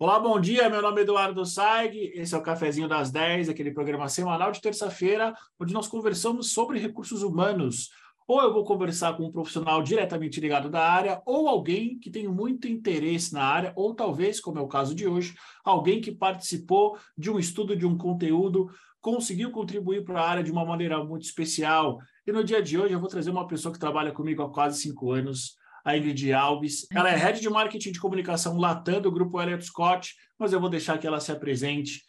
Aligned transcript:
Olá, 0.00 0.20
bom 0.20 0.40
dia. 0.40 0.70
Meu 0.70 0.80
nome 0.80 1.00
é 1.00 1.02
Eduardo 1.02 1.44
Saig. 1.44 2.12
Esse 2.14 2.32
é 2.32 2.38
o 2.38 2.42
Cafezinho 2.42 2.86
das 2.86 3.10
10, 3.10 3.48
aquele 3.48 3.72
programa 3.72 4.08
semanal 4.08 4.52
de 4.52 4.60
terça-feira, 4.60 5.34
onde 5.58 5.74
nós 5.74 5.88
conversamos 5.88 6.52
sobre 6.52 6.78
recursos 6.78 7.24
humanos. 7.24 7.90
Ou 8.24 8.40
eu 8.40 8.52
vou 8.52 8.62
conversar 8.62 9.16
com 9.16 9.24
um 9.24 9.32
profissional 9.32 9.82
diretamente 9.82 10.40
ligado 10.40 10.70
da 10.70 10.88
área, 10.88 11.20
ou 11.26 11.48
alguém 11.48 11.98
que 11.98 12.12
tem 12.12 12.28
muito 12.28 12.68
interesse 12.68 13.34
na 13.34 13.42
área, 13.42 13.72
ou 13.74 13.92
talvez, 13.92 14.38
como 14.38 14.60
é 14.60 14.62
o 14.62 14.68
caso 14.68 14.94
de 14.94 15.04
hoje, 15.04 15.34
alguém 15.64 16.00
que 16.00 16.12
participou 16.12 16.96
de 17.16 17.28
um 17.28 17.36
estudo 17.36 17.74
de 17.74 17.84
um 17.84 17.98
conteúdo, 17.98 18.70
conseguiu 19.00 19.50
contribuir 19.50 20.04
para 20.04 20.22
a 20.22 20.28
área 20.28 20.44
de 20.44 20.52
uma 20.52 20.64
maneira 20.64 21.02
muito 21.02 21.24
especial. 21.24 21.98
E 22.24 22.30
no 22.30 22.44
dia 22.44 22.62
de 22.62 22.78
hoje 22.78 22.94
eu 22.94 23.00
vou 23.00 23.08
trazer 23.08 23.32
uma 23.32 23.48
pessoa 23.48 23.72
que 23.72 23.80
trabalha 23.80 24.12
comigo 24.12 24.44
há 24.44 24.48
quase 24.48 24.80
cinco 24.80 25.10
anos, 25.10 25.56
a 25.88 25.96
Ingrid 25.96 26.32
Alves. 26.32 26.86
Ela 26.92 27.10
é 27.10 27.14
uhum. 27.14 27.20
Head 27.20 27.40
de 27.40 27.48
Marketing 27.48 27.92
de 27.92 28.00
Comunicação 28.00 28.58
Latam 28.58 29.00
do 29.00 29.10
Grupo 29.10 29.40
Elliott 29.40 29.64
Scott, 29.64 30.14
mas 30.38 30.52
eu 30.52 30.60
vou 30.60 30.68
deixar 30.68 30.98
que 30.98 31.06
ela 31.06 31.18
se 31.18 31.32
apresente 31.32 32.02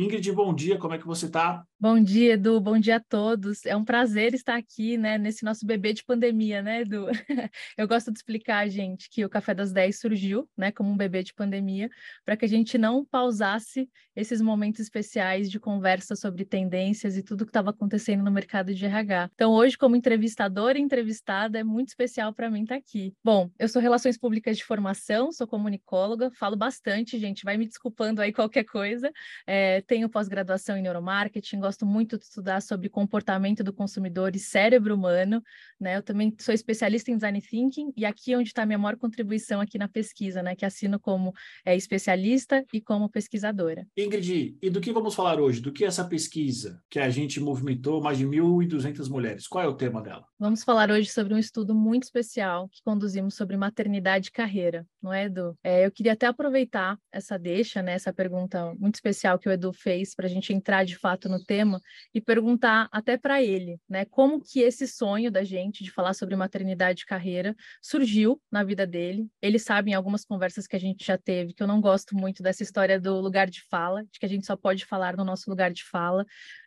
Ingrid, 0.00 0.30
bom 0.30 0.54
dia, 0.54 0.78
como 0.78 0.94
é 0.94 0.98
que 0.98 1.04
você 1.04 1.26
está? 1.26 1.64
Bom 1.80 2.00
dia, 2.00 2.34
Edu, 2.34 2.60
bom 2.60 2.78
dia 2.78 2.96
a 2.96 3.00
todos. 3.00 3.66
É 3.66 3.74
um 3.76 3.84
prazer 3.84 4.32
estar 4.32 4.56
aqui, 4.56 4.96
né, 4.96 5.18
nesse 5.18 5.44
nosso 5.44 5.66
bebê 5.66 5.92
de 5.92 6.04
pandemia, 6.04 6.62
né, 6.62 6.82
Edu? 6.82 7.06
Eu 7.76 7.88
gosto 7.88 8.12
de 8.12 8.18
explicar, 8.18 8.68
gente, 8.68 9.10
que 9.10 9.24
o 9.24 9.28
Café 9.28 9.54
das 9.54 9.72
10 9.72 9.98
surgiu, 9.98 10.48
né, 10.56 10.70
como 10.70 10.88
um 10.88 10.96
bebê 10.96 11.24
de 11.24 11.34
pandemia, 11.34 11.90
para 12.24 12.36
que 12.36 12.44
a 12.44 12.48
gente 12.48 12.78
não 12.78 13.04
pausasse 13.04 13.90
esses 14.14 14.40
momentos 14.40 14.80
especiais 14.80 15.50
de 15.50 15.58
conversa 15.58 16.14
sobre 16.14 16.44
tendências 16.44 17.16
e 17.16 17.22
tudo 17.22 17.44
que 17.44 17.50
estava 17.50 17.70
acontecendo 17.70 18.22
no 18.22 18.30
mercado 18.30 18.72
de 18.72 18.84
RH. 18.84 19.30
Então, 19.34 19.52
hoje, 19.52 19.76
como 19.76 19.96
entrevistadora 19.96 20.78
e 20.78 20.82
entrevistada, 20.82 21.58
é 21.58 21.64
muito 21.64 21.88
especial 21.88 22.32
para 22.32 22.48
mim 22.48 22.62
estar 22.62 22.76
aqui. 22.76 23.14
Bom, 23.22 23.50
eu 23.58 23.68
sou 23.68 23.82
Relações 23.82 24.16
Públicas 24.16 24.56
de 24.56 24.64
formação, 24.64 25.32
sou 25.32 25.46
comunicóloga, 25.46 26.30
falo 26.38 26.56
bastante, 26.56 27.18
gente, 27.18 27.44
vai 27.44 27.56
me 27.56 27.66
desculpando 27.66 28.20
aí 28.20 28.32
qualquer 28.32 28.64
coisa. 28.64 29.12
É, 29.46 29.80
tenho 29.88 30.08
pós-graduação 30.08 30.76
em 30.76 30.82
neuromarketing, 30.82 31.58
gosto 31.58 31.86
muito 31.86 32.18
de 32.18 32.24
estudar 32.24 32.60
sobre 32.60 32.90
comportamento 32.90 33.64
do 33.64 33.72
consumidor 33.72 34.36
e 34.36 34.38
cérebro 34.38 34.94
humano, 34.94 35.42
né? 35.80 35.96
Eu 35.96 36.02
também 36.02 36.32
sou 36.38 36.54
especialista 36.54 37.10
em 37.10 37.14
design 37.14 37.40
thinking 37.40 37.92
e 37.96 38.04
aqui 38.04 38.34
é 38.34 38.38
onde 38.38 38.50
está 38.50 38.62
a 38.62 38.66
minha 38.66 38.78
maior 38.78 38.98
contribuição 38.98 39.60
aqui 39.62 39.78
na 39.78 39.88
pesquisa, 39.88 40.42
né? 40.42 40.54
Que 40.54 40.66
assino 40.66 41.00
como 41.00 41.32
é, 41.64 41.74
especialista 41.74 42.64
e 42.72 42.82
como 42.82 43.08
pesquisadora. 43.08 43.86
Ingrid, 43.96 44.58
e 44.60 44.68
do 44.68 44.80
que 44.80 44.92
vamos 44.92 45.14
falar 45.14 45.40
hoje? 45.40 45.62
Do 45.62 45.72
que 45.72 45.86
essa 45.86 46.04
pesquisa 46.04 46.82
que 46.90 46.98
a 46.98 47.08
gente 47.08 47.40
movimentou 47.40 48.02
mais 48.02 48.18
de 48.18 48.26
1.200 48.26 49.08
mulheres? 49.08 49.48
Qual 49.48 49.64
é 49.64 49.66
o 49.66 49.74
tema 49.74 50.02
dela? 50.02 50.26
Vamos 50.38 50.62
falar 50.62 50.90
hoje 50.90 51.08
sobre 51.10 51.32
um 51.32 51.38
estudo 51.38 51.74
muito 51.74 52.02
especial 52.02 52.68
que 52.68 52.82
conduzimos 52.84 53.34
sobre 53.34 53.56
maternidade 53.56 54.28
e 54.28 54.32
carreira, 54.32 54.86
não 55.02 55.12
é, 55.12 55.24
Edu? 55.24 55.56
É, 55.64 55.86
eu 55.86 55.90
queria 55.90 56.12
até 56.12 56.26
aproveitar 56.26 56.98
essa 57.10 57.38
deixa, 57.38 57.82
né? 57.82 57.94
Essa 57.94 58.12
pergunta 58.12 58.74
muito 58.78 58.96
especial 58.96 59.38
que 59.38 59.48
o 59.48 59.52
Edu 59.52 59.72
fez 59.80 60.14
para 60.14 60.26
a 60.26 60.28
gente 60.28 60.52
entrar 60.52 60.84
de 60.84 60.96
fato 60.96 61.28
no 61.28 61.42
tema 61.42 61.80
e 62.14 62.20
perguntar 62.20 62.88
até 62.92 63.16
para 63.16 63.42
ele, 63.42 63.78
né, 63.88 64.04
como 64.04 64.40
que 64.40 64.60
esse 64.60 64.86
sonho 64.86 65.30
da 65.30 65.44
gente 65.44 65.84
de 65.84 65.90
falar 65.90 66.14
sobre 66.14 66.36
maternidade 66.36 67.02
e 67.02 67.06
carreira 67.06 67.54
surgiu 67.82 68.40
na 68.50 68.64
vida 68.64 68.86
dele. 68.86 69.28
Ele 69.40 69.58
sabe 69.58 69.90
em 69.90 69.94
algumas 69.94 70.24
conversas 70.24 70.66
que 70.66 70.76
a 70.76 70.80
gente 70.80 71.04
já 71.04 71.16
teve 71.18 71.52
que 71.52 71.62
eu 71.62 71.66
não 71.66 71.80
gosto 71.80 72.16
muito 72.16 72.42
dessa 72.42 72.62
história 72.62 73.00
do 73.00 73.20
lugar 73.20 73.48
de 73.48 73.62
fala, 73.62 74.04
de 74.04 74.18
que 74.18 74.26
a 74.26 74.28
gente 74.28 74.46
só 74.46 74.56
pode 74.56 74.84
falar 74.84 75.16
no 75.16 75.24
nosso 75.24 75.48
lugar 75.50 75.72
de 75.72 75.84
fala. 75.84 76.24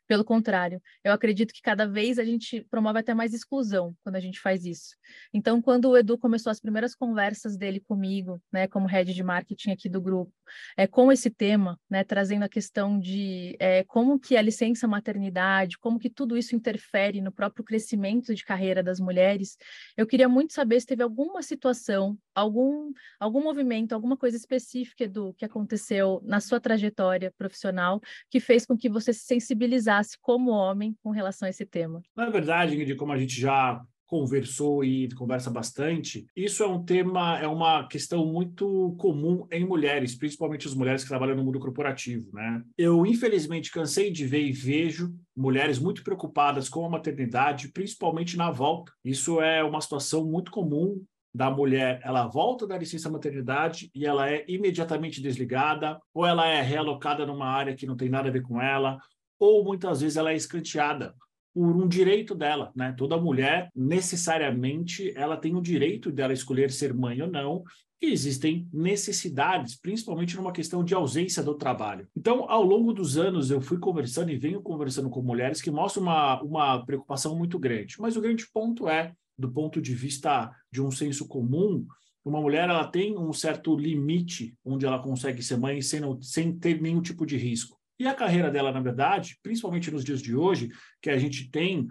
Pelo 0.07 0.25
contrário, 0.25 0.81
eu 1.03 1.13
acredito 1.13 1.53
que 1.53 1.61
cada 1.61 1.87
vez 1.87 2.19
a 2.19 2.23
gente 2.23 2.65
promove 2.69 2.99
até 2.99 3.13
mais 3.13 3.33
exclusão 3.33 3.95
quando 4.03 4.17
a 4.17 4.19
gente 4.19 4.39
faz 4.39 4.65
isso. 4.65 4.95
Então, 5.33 5.61
quando 5.61 5.89
o 5.89 5.97
Edu 5.97 6.17
começou 6.17 6.51
as 6.51 6.59
primeiras 6.59 6.93
conversas 6.93 7.57
dele 7.57 7.79
comigo, 7.79 8.41
né, 8.51 8.67
como 8.67 8.87
head 8.87 9.13
de 9.13 9.23
marketing 9.23 9.71
aqui 9.71 9.87
do 9.87 10.01
grupo, 10.01 10.33
é, 10.75 10.85
com 10.85 11.11
esse 11.11 11.29
tema, 11.29 11.79
né, 11.89 12.03
trazendo 12.03 12.43
a 12.43 12.49
questão 12.49 12.99
de 12.99 13.55
é, 13.59 13.83
como 13.85 14.19
que 14.19 14.35
a 14.35 14.41
licença 14.41 14.87
maternidade, 14.87 15.77
como 15.77 15.97
que 15.97 16.09
tudo 16.09 16.37
isso 16.37 16.55
interfere 16.55 17.21
no 17.21 17.31
próprio 17.31 17.63
crescimento 17.63 18.35
de 18.35 18.43
carreira 18.43 18.83
das 18.83 18.99
mulheres, 18.99 19.57
eu 19.95 20.05
queria 20.05 20.27
muito 20.27 20.53
saber 20.53 20.79
se 20.81 20.87
teve 20.87 21.03
alguma 21.03 21.41
situação, 21.41 22.17
algum, 22.35 22.91
algum 23.19 23.41
movimento, 23.41 23.93
alguma 23.93 24.17
coisa 24.17 24.35
específica, 24.35 25.05
Edu, 25.05 25.33
que 25.37 25.45
aconteceu 25.45 26.21
na 26.25 26.39
sua 26.41 26.59
trajetória 26.59 27.33
profissional 27.37 28.01
que 28.29 28.39
fez 28.39 28.65
com 28.65 28.77
que 28.77 28.89
você 28.89 29.13
se 29.13 29.25
sensibilizasse 29.25 30.00
como 30.21 30.51
homem 30.51 30.95
com 31.03 31.11
relação 31.11 31.47
a 31.47 31.49
esse 31.49 31.65
tema? 31.65 32.01
Na 32.15 32.29
verdade, 32.29 32.75
Ingrid, 32.75 32.95
como 32.95 33.11
a 33.11 33.17
gente 33.17 33.39
já 33.39 33.81
conversou 34.11 34.83
e 34.83 35.07
conversa 35.15 35.49
bastante, 35.49 36.27
isso 36.35 36.61
é 36.61 36.67
um 36.67 36.83
tema, 36.83 37.39
é 37.39 37.47
uma 37.47 37.87
questão 37.87 38.25
muito 38.25 38.93
comum 38.99 39.47
em 39.49 39.65
mulheres, 39.65 40.15
principalmente 40.15 40.67
as 40.67 40.75
mulheres 40.75 41.01
que 41.01 41.07
trabalham 41.07 41.37
no 41.37 41.45
mundo 41.45 41.61
corporativo, 41.61 42.29
né? 42.33 42.61
Eu, 42.77 43.05
infelizmente, 43.05 43.71
cansei 43.71 44.11
de 44.11 44.25
ver 44.25 44.45
e 44.45 44.51
vejo 44.51 45.15
mulheres 45.33 45.79
muito 45.79 46.03
preocupadas 46.03 46.67
com 46.67 46.85
a 46.85 46.89
maternidade, 46.89 47.69
principalmente 47.69 48.35
na 48.35 48.51
volta. 48.51 48.91
Isso 49.01 49.39
é 49.39 49.63
uma 49.63 49.79
situação 49.79 50.25
muito 50.25 50.51
comum 50.51 51.01
da 51.33 51.49
mulher, 51.49 52.01
ela 52.03 52.27
volta 52.27 52.67
da 52.67 52.77
licença 52.77 53.09
maternidade 53.09 53.89
e 53.95 54.05
ela 54.05 54.29
é 54.29 54.43
imediatamente 54.49 55.21
desligada, 55.21 55.97
ou 56.13 56.25
ela 56.25 56.45
é 56.45 56.61
realocada 56.61 57.25
numa 57.25 57.45
área 57.45 57.73
que 57.73 57.85
não 57.85 57.95
tem 57.95 58.09
nada 58.09 58.27
a 58.27 58.31
ver 58.31 58.41
com 58.41 58.61
ela, 58.61 58.99
ou 59.41 59.63
muitas 59.63 60.01
vezes 60.01 60.17
ela 60.17 60.31
é 60.31 60.35
escanteada 60.35 61.15
por 61.51 61.75
um 61.75 61.87
direito 61.87 62.35
dela, 62.35 62.71
né? 62.75 62.93
Toda 62.95 63.19
mulher 63.19 63.71
necessariamente 63.75 65.11
ela 65.17 65.35
tem 65.35 65.55
o 65.55 65.61
direito 65.61 66.11
dela 66.11 66.31
escolher 66.31 66.71
ser 66.71 66.93
mãe 66.93 67.19
ou 67.23 67.27
não. 67.27 67.63
E 67.99 68.11
existem 68.11 68.67
necessidades, 68.71 69.75
principalmente 69.79 70.35
numa 70.35 70.51
questão 70.51 70.83
de 70.83 70.93
ausência 70.93 71.43
do 71.43 71.55
trabalho. 71.55 72.07
Então, 72.15 72.49
ao 72.49 72.63
longo 72.63 72.93
dos 72.93 73.17
anos, 73.17 73.51
eu 73.51 73.61
fui 73.61 73.79
conversando 73.79 74.31
e 74.31 74.37
venho 74.37 74.61
conversando 74.61 75.09
com 75.09 75.21
mulheres 75.21 75.61
que 75.61 75.69
mostram 75.69 76.03
uma, 76.03 76.41
uma 76.41 76.85
preocupação 76.85 77.35
muito 77.35 77.59
grande. 77.59 77.95
Mas 77.99 78.15
o 78.15 78.21
grande 78.21 78.47
ponto 78.51 78.87
é, 78.87 79.13
do 79.37 79.51
ponto 79.51 79.81
de 79.81 79.93
vista 79.93 80.51
de 80.71 80.81
um 80.81 80.89
senso 80.89 81.27
comum, 81.27 81.85
uma 82.23 82.39
mulher 82.41 82.69
ela 82.69 82.87
tem 82.87 83.17
um 83.17 83.33
certo 83.33 83.75
limite 83.75 84.55
onde 84.63 84.85
ela 84.85 85.01
consegue 85.01 85.41
ser 85.43 85.57
mãe 85.57 85.81
sem, 85.81 86.01
sem 86.21 86.57
ter 86.57 86.81
nenhum 86.81 87.01
tipo 87.01 87.25
de 87.25 87.37
risco. 87.37 87.80
E 88.01 88.07
a 88.07 88.15
carreira 88.15 88.49
dela, 88.49 88.71
na 88.71 88.79
verdade, 88.79 89.37
principalmente 89.43 89.91
nos 89.91 90.03
dias 90.03 90.23
de 90.23 90.35
hoje, 90.35 90.71
que 90.99 91.11
a 91.11 91.19
gente 91.19 91.51
tem 91.51 91.87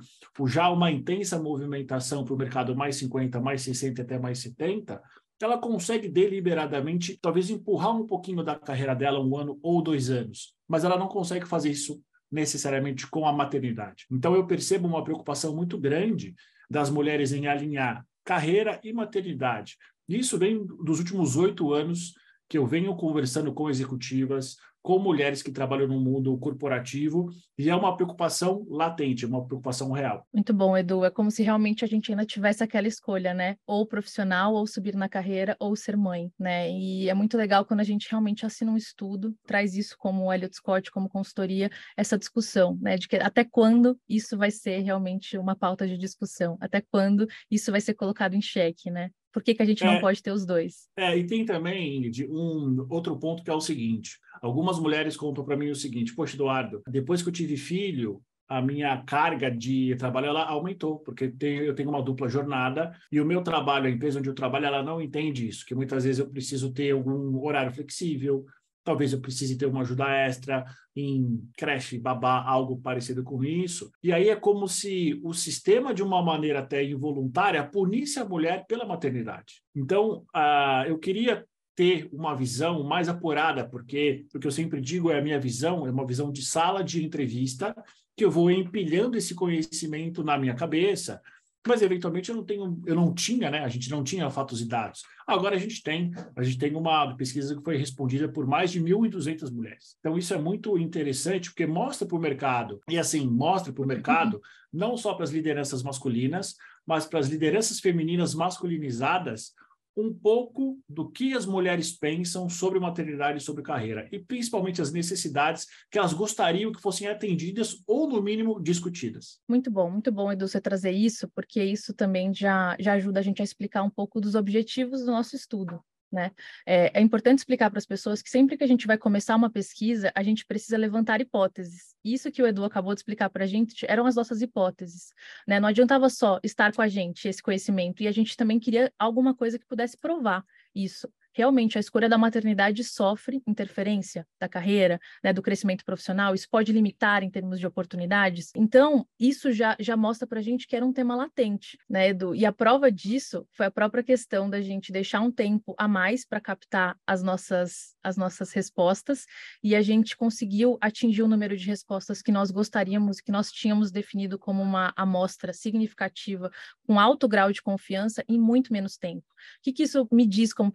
já 0.48 0.68
uma 0.68 0.90
intensa 0.90 1.40
movimentação 1.40 2.24
para 2.24 2.34
o 2.34 2.36
mercado 2.36 2.74
mais 2.74 2.96
50, 2.96 3.40
mais 3.40 3.62
60 3.62 4.02
até 4.02 4.18
mais 4.18 4.40
70, 4.40 5.00
ela 5.40 5.56
consegue 5.56 6.08
deliberadamente, 6.08 7.16
talvez, 7.22 7.48
empurrar 7.48 7.96
um 7.96 8.08
pouquinho 8.08 8.42
da 8.42 8.56
carreira 8.56 8.92
dela 8.92 9.24
um 9.24 9.36
ano 9.36 9.56
ou 9.62 9.80
dois 9.80 10.10
anos, 10.10 10.52
mas 10.66 10.82
ela 10.82 10.98
não 10.98 11.06
consegue 11.06 11.46
fazer 11.46 11.70
isso 11.70 12.02
necessariamente 12.28 13.06
com 13.06 13.24
a 13.24 13.32
maternidade. 13.32 14.06
Então, 14.10 14.34
eu 14.34 14.44
percebo 14.48 14.88
uma 14.88 15.04
preocupação 15.04 15.54
muito 15.54 15.78
grande 15.78 16.34
das 16.68 16.90
mulheres 16.90 17.30
em 17.30 17.46
alinhar 17.46 18.04
carreira 18.24 18.80
e 18.82 18.92
maternidade. 18.92 19.76
Isso 20.08 20.36
vem 20.36 20.66
dos 20.66 20.98
últimos 20.98 21.36
oito 21.36 21.72
anos 21.72 22.14
que 22.48 22.58
eu 22.58 22.66
venho 22.66 22.96
conversando 22.96 23.54
com 23.54 23.70
executivas, 23.70 24.56
com 24.82 24.98
mulheres 24.98 25.42
que 25.42 25.52
trabalham 25.52 25.88
no 25.88 26.00
mundo 26.00 26.36
corporativo 26.38 27.30
e 27.58 27.68
é 27.68 27.74
uma 27.74 27.94
preocupação 27.94 28.64
latente, 28.68 29.26
uma 29.26 29.44
preocupação 29.44 29.90
real. 29.92 30.26
Muito 30.32 30.54
bom, 30.54 30.76
Edu. 30.76 31.04
É 31.04 31.10
como 31.10 31.30
se 31.30 31.42
realmente 31.42 31.84
a 31.84 31.88
gente 31.88 32.10
ainda 32.10 32.24
tivesse 32.24 32.64
aquela 32.64 32.88
escolha, 32.88 33.34
né? 33.34 33.56
Ou 33.66 33.86
profissional, 33.86 34.54
ou 34.54 34.66
subir 34.66 34.94
na 34.94 35.08
carreira, 35.08 35.56
ou 35.60 35.76
ser 35.76 35.96
mãe, 35.96 36.32
né? 36.38 36.70
E 36.70 37.08
é 37.08 37.14
muito 37.14 37.36
legal 37.36 37.64
quando 37.64 37.80
a 37.80 37.84
gente 37.84 38.08
realmente 38.10 38.46
assina 38.46 38.72
um 38.72 38.76
estudo, 38.76 39.34
traz 39.46 39.74
isso 39.74 39.96
como 39.98 40.24
o 40.24 40.32
Elliot 40.32 40.56
Scott, 40.56 40.90
como 40.90 41.08
consultoria, 41.08 41.70
essa 41.96 42.18
discussão, 42.18 42.78
né? 42.80 42.96
De 42.96 43.06
que 43.06 43.16
até 43.16 43.44
quando 43.44 43.98
isso 44.08 44.36
vai 44.38 44.50
ser 44.50 44.80
realmente 44.80 45.36
uma 45.36 45.54
pauta 45.54 45.86
de 45.86 45.98
discussão, 45.98 46.56
até 46.60 46.80
quando 46.80 47.26
isso 47.50 47.70
vai 47.70 47.80
ser 47.80 47.94
colocado 47.94 48.34
em 48.34 48.40
xeque, 48.40 48.90
né? 48.90 49.10
Por 49.32 49.42
que, 49.42 49.54
que 49.54 49.62
a 49.62 49.66
gente 49.66 49.84
não 49.84 49.94
é, 49.94 50.00
pode 50.00 50.22
ter 50.22 50.32
os 50.32 50.44
dois? 50.44 50.88
É, 50.96 51.16
e 51.16 51.26
tem 51.26 51.44
também, 51.44 52.10
um 52.28 52.86
outro 52.88 53.16
ponto 53.18 53.42
que 53.42 53.50
é 53.50 53.54
o 53.54 53.60
seguinte: 53.60 54.18
algumas 54.42 54.78
mulheres 54.78 55.16
contam 55.16 55.44
para 55.44 55.56
mim 55.56 55.70
o 55.70 55.76
seguinte, 55.76 56.14
poxa, 56.14 56.36
Eduardo, 56.36 56.82
depois 56.88 57.22
que 57.22 57.28
eu 57.28 57.32
tive 57.32 57.56
filho, 57.56 58.22
a 58.50 58.60
minha 58.60 59.00
carga 59.04 59.48
de 59.48 59.94
trabalho 59.94 60.26
ela 60.26 60.44
aumentou, 60.44 60.98
porque 60.98 61.32
eu 61.40 61.72
tenho 61.72 61.88
uma 61.88 62.02
dupla 62.02 62.28
jornada 62.28 62.92
e 63.10 63.20
o 63.20 63.24
meu 63.24 63.42
trabalho, 63.42 63.86
a 63.86 63.90
empresa 63.90 64.18
onde 64.18 64.28
eu 64.28 64.34
trabalho, 64.34 64.66
ela 64.66 64.82
não 64.82 65.00
entende 65.00 65.46
isso, 65.46 65.64
que 65.64 65.72
muitas 65.72 66.02
vezes 66.02 66.18
eu 66.18 66.28
preciso 66.28 66.72
ter 66.72 66.90
algum 66.90 67.40
horário 67.44 67.72
flexível, 67.72 68.44
talvez 68.90 69.12
eu 69.12 69.20
precise 69.20 69.56
ter 69.56 69.66
uma 69.66 69.82
ajuda 69.82 70.10
extra 70.10 70.64
em 70.96 71.48
creche, 71.56 71.96
babá, 71.96 72.42
algo 72.42 72.76
parecido 72.80 73.22
com 73.22 73.44
isso. 73.44 73.88
E 74.02 74.12
aí 74.12 74.28
é 74.28 74.34
como 74.34 74.66
se 74.66 75.20
o 75.22 75.32
sistema, 75.32 75.94
de 75.94 76.02
uma 76.02 76.20
maneira 76.20 76.58
até 76.58 76.82
involuntária, 76.82 77.62
punisse 77.62 78.18
a 78.18 78.24
mulher 78.24 78.66
pela 78.66 78.84
maternidade. 78.84 79.62
Então, 79.76 80.24
uh, 80.34 80.88
eu 80.88 80.98
queria 80.98 81.46
ter 81.76 82.08
uma 82.12 82.34
visão 82.34 82.82
mais 82.82 83.08
apurada, 83.08 83.64
porque 83.64 84.26
o 84.34 84.40
que 84.40 84.46
eu 84.48 84.50
sempre 84.50 84.80
digo 84.80 85.08
é 85.08 85.20
a 85.20 85.22
minha 85.22 85.38
visão, 85.38 85.86
é 85.86 85.90
uma 85.92 86.04
visão 86.04 86.32
de 86.32 86.44
sala 86.44 86.82
de 86.82 87.04
entrevista, 87.04 87.72
que 88.16 88.24
eu 88.24 88.30
vou 88.30 88.50
empilhando 88.50 89.16
esse 89.16 89.36
conhecimento 89.36 90.24
na 90.24 90.36
minha 90.36 90.54
cabeça, 90.54 91.22
mas 91.66 91.82
eventualmente 91.82 92.30
eu 92.30 92.36
não 92.36 92.44
tenho, 92.44 92.82
eu 92.86 92.94
não 92.94 93.12
tinha, 93.12 93.50
né? 93.50 93.60
A 93.60 93.68
gente 93.68 93.90
não 93.90 94.02
tinha 94.02 94.30
fatos 94.30 94.60
e 94.60 94.66
dados. 94.66 95.02
Agora 95.26 95.56
a 95.56 95.58
gente 95.58 95.82
tem, 95.82 96.10
a 96.34 96.42
gente 96.42 96.58
tem 96.58 96.74
uma 96.74 97.14
pesquisa 97.16 97.54
que 97.54 97.62
foi 97.62 97.76
respondida 97.76 98.28
por 98.28 98.46
mais 98.46 98.70
de 98.70 98.80
1.200 98.80 99.52
mulheres. 99.52 99.96
Então 100.00 100.16
isso 100.16 100.32
é 100.32 100.38
muito 100.38 100.78
interessante 100.78 101.50
porque 101.50 101.66
mostra 101.66 102.06
para 102.06 102.16
o 102.16 102.20
mercado 102.20 102.80
e 102.88 102.98
assim 102.98 103.26
mostra 103.28 103.72
para 103.72 103.84
o 103.84 103.86
mercado 103.86 104.40
não 104.72 104.96
só 104.96 105.14
para 105.14 105.24
as 105.24 105.30
lideranças 105.30 105.82
masculinas, 105.82 106.54
mas 106.86 107.04
para 107.04 107.18
as 107.18 107.28
lideranças 107.28 107.78
femininas 107.78 108.34
masculinizadas 108.34 109.52
um 109.96 110.12
pouco 110.12 110.78
do 110.88 111.10
que 111.10 111.34
as 111.34 111.46
mulheres 111.46 111.92
pensam 111.92 112.48
sobre 112.48 112.78
maternidade 112.78 113.38
e 113.38 113.40
sobre 113.40 113.62
carreira, 113.62 114.08
e 114.12 114.18
principalmente 114.18 114.80
as 114.80 114.92
necessidades 114.92 115.66
que 115.90 115.98
elas 115.98 116.12
gostariam 116.12 116.72
que 116.72 116.80
fossem 116.80 117.08
atendidas 117.08 117.82
ou, 117.86 118.08
no 118.08 118.22
mínimo, 118.22 118.60
discutidas. 118.62 119.40
Muito 119.48 119.70
bom, 119.70 119.90
muito 119.90 120.12
bom, 120.12 120.30
Edu, 120.32 120.48
você 120.48 120.60
trazer 120.60 120.92
isso, 120.92 121.28
porque 121.34 121.62
isso 121.62 121.92
também 121.92 122.32
já, 122.32 122.76
já 122.78 122.94
ajuda 122.94 123.20
a 123.20 123.22
gente 123.22 123.42
a 123.42 123.44
explicar 123.44 123.82
um 123.82 123.90
pouco 123.90 124.20
dos 124.20 124.34
objetivos 124.34 125.00
do 125.00 125.10
nosso 125.10 125.36
estudo. 125.36 125.82
Né? 126.12 126.32
É, 126.66 126.98
é, 126.98 127.00
importante 127.00 127.38
explicar 127.38 127.70
para 127.70 127.78
as 127.78 127.86
pessoas 127.86 128.20
que 128.20 128.28
sempre 128.28 128.56
que 128.56 128.64
a 128.64 128.66
gente 128.66 128.84
vai 128.84 128.98
começar 128.98 129.36
uma 129.36 129.48
pesquisa, 129.48 130.10
a 130.12 130.24
gente 130.24 130.44
precisa 130.44 130.76
levantar 130.76 131.20
hipóteses. 131.20 131.94
Isso 132.04 132.32
que 132.32 132.42
o 132.42 132.46
Edu 132.46 132.64
acabou 132.64 132.92
de 132.94 133.00
explicar 133.00 133.30
para 133.30 133.44
a 133.44 133.46
gente 133.46 133.86
eram 133.88 134.06
as 134.06 134.16
nossas 134.16 134.42
hipóteses. 134.42 135.12
Né? 135.46 135.60
Não 135.60 135.68
adiantava 135.68 136.10
só 136.10 136.40
estar 136.42 136.72
com 136.74 136.82
a 136.82 136.88
gente, 136.88 137.28
esse 137.28 137.40
conhecimento, 137.40 138.02
e 138.02 138.08
a 138.08 138.12
gente 138.12 138.36
também 138.36 138.58
queria 138.58 138.92
alguma 138.98 139.34
coisa 139.34 139.58
que 139.58 139.66
pudesse 139.66 139.96
provar 139.96 140.44
isso 140.74 141.08
realmente 141.32 141.76
a 141.76 141.80
escolha 141.80 142.08
da 142.08 142.18
maternidade 142.18 142.82
sofre 142.84 143.42
interferência 143.46 144.26
da 144.38 144.48
carreira, 144.48 145.00
né, 145.22 145.32
do 145.32 145.42
crescimento 145.42 145.84
profissional, 145.84 146.34
isso 146.34 146.48
pode 146.50 146.72
limitar 146.72 147.22
em 147.22 147.30
termos 147.30 147.58
de 147.58 147.66
oportunidades. 147.66 148.50
Então, 148.54 149.06
isso 149.18 149.52
já, 149.52 149.76
já 149.78 149.96
mostra 149.96 150.26
para 150.26 150.40
a 150.40 150.42
gente 150.42 150.66
que 150.66 150.76
era 150.76 150.84
um 150.84 150.92
tema 150.92 151.14
latente, 151.14 151.78
né, 151.88 152.08
Edu? 152.08 152.34
E 152.34 152.44
a 152.44 152.52
prova 152.52 152.90
disso 152.90 153.46
foi 153.52 153.66
a 153.66 153.70
própria 153.70 154.02
questão 154.02 154.48
da 154.48 154.60
gente 154.60 154.92
deixar 154.92 155.20
um 155.20 155.30
tempo 155.30 155.74
a 155.78 155.86
mais 155.86 156.24
para 156.24 156.40
captar 156.40 156.96
as 157.06 157.22
nossas, 157.22 157.94
as 158.02 158.16
nossas 158.16 158.52
respostas 158.52 159.26
e 159.62 159.74
a 159.74 159.82
gente 159.82 160.16
conseguiu 160.16 160.78
atingir 160.80 161.22
o 161.22 161.28
número 161.28 161.56
de 161.56 161.66
respostas 161.66 162.22
que 162.22 162.32
nós 162.32 162.50
gostaríamos, 162.50 163.20
que 163.20 163.32
nós 163.32 163.50
tínhamos 163.50 163.90
definido 163.90 164.38
como 164.38 164.62
uma 164.62 164.92
amostra 164.96 165.52
significativa, 165.52 166.50
com 166.86 166.98
alto 166.98 167.28
grau 167.28 167.52
de 167.52 167.62
confiança 167.62 168.24
em 168.28 168.38
muito 168.38 168.72
menos 168.72 168.96
tempo. 168.96 169.26
O 169.30 169.62
que, 169.62 169.72
que 169.72 169.82
isso 169.84 170.06
me 170.10 170.26
diz 170.26 170.52
como 170.52 170.70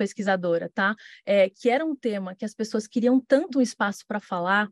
pesquisadora, 0.45 0.69
tá? 0.69 0.95
É, 1.25 1.49
que 1.49 1.69
era 1.69 1.85
um 1.85 1.95
tema 1.95 2.35
que 2.35 2.45
as 2.45 2.53
pessoas 2.53 2.87
queriam 2.87 3.19
tanto 3.19 3.59
um 3.59 3.61
espaço 3.61 4.05
para 4.07 4.19
falar 4.19 4.69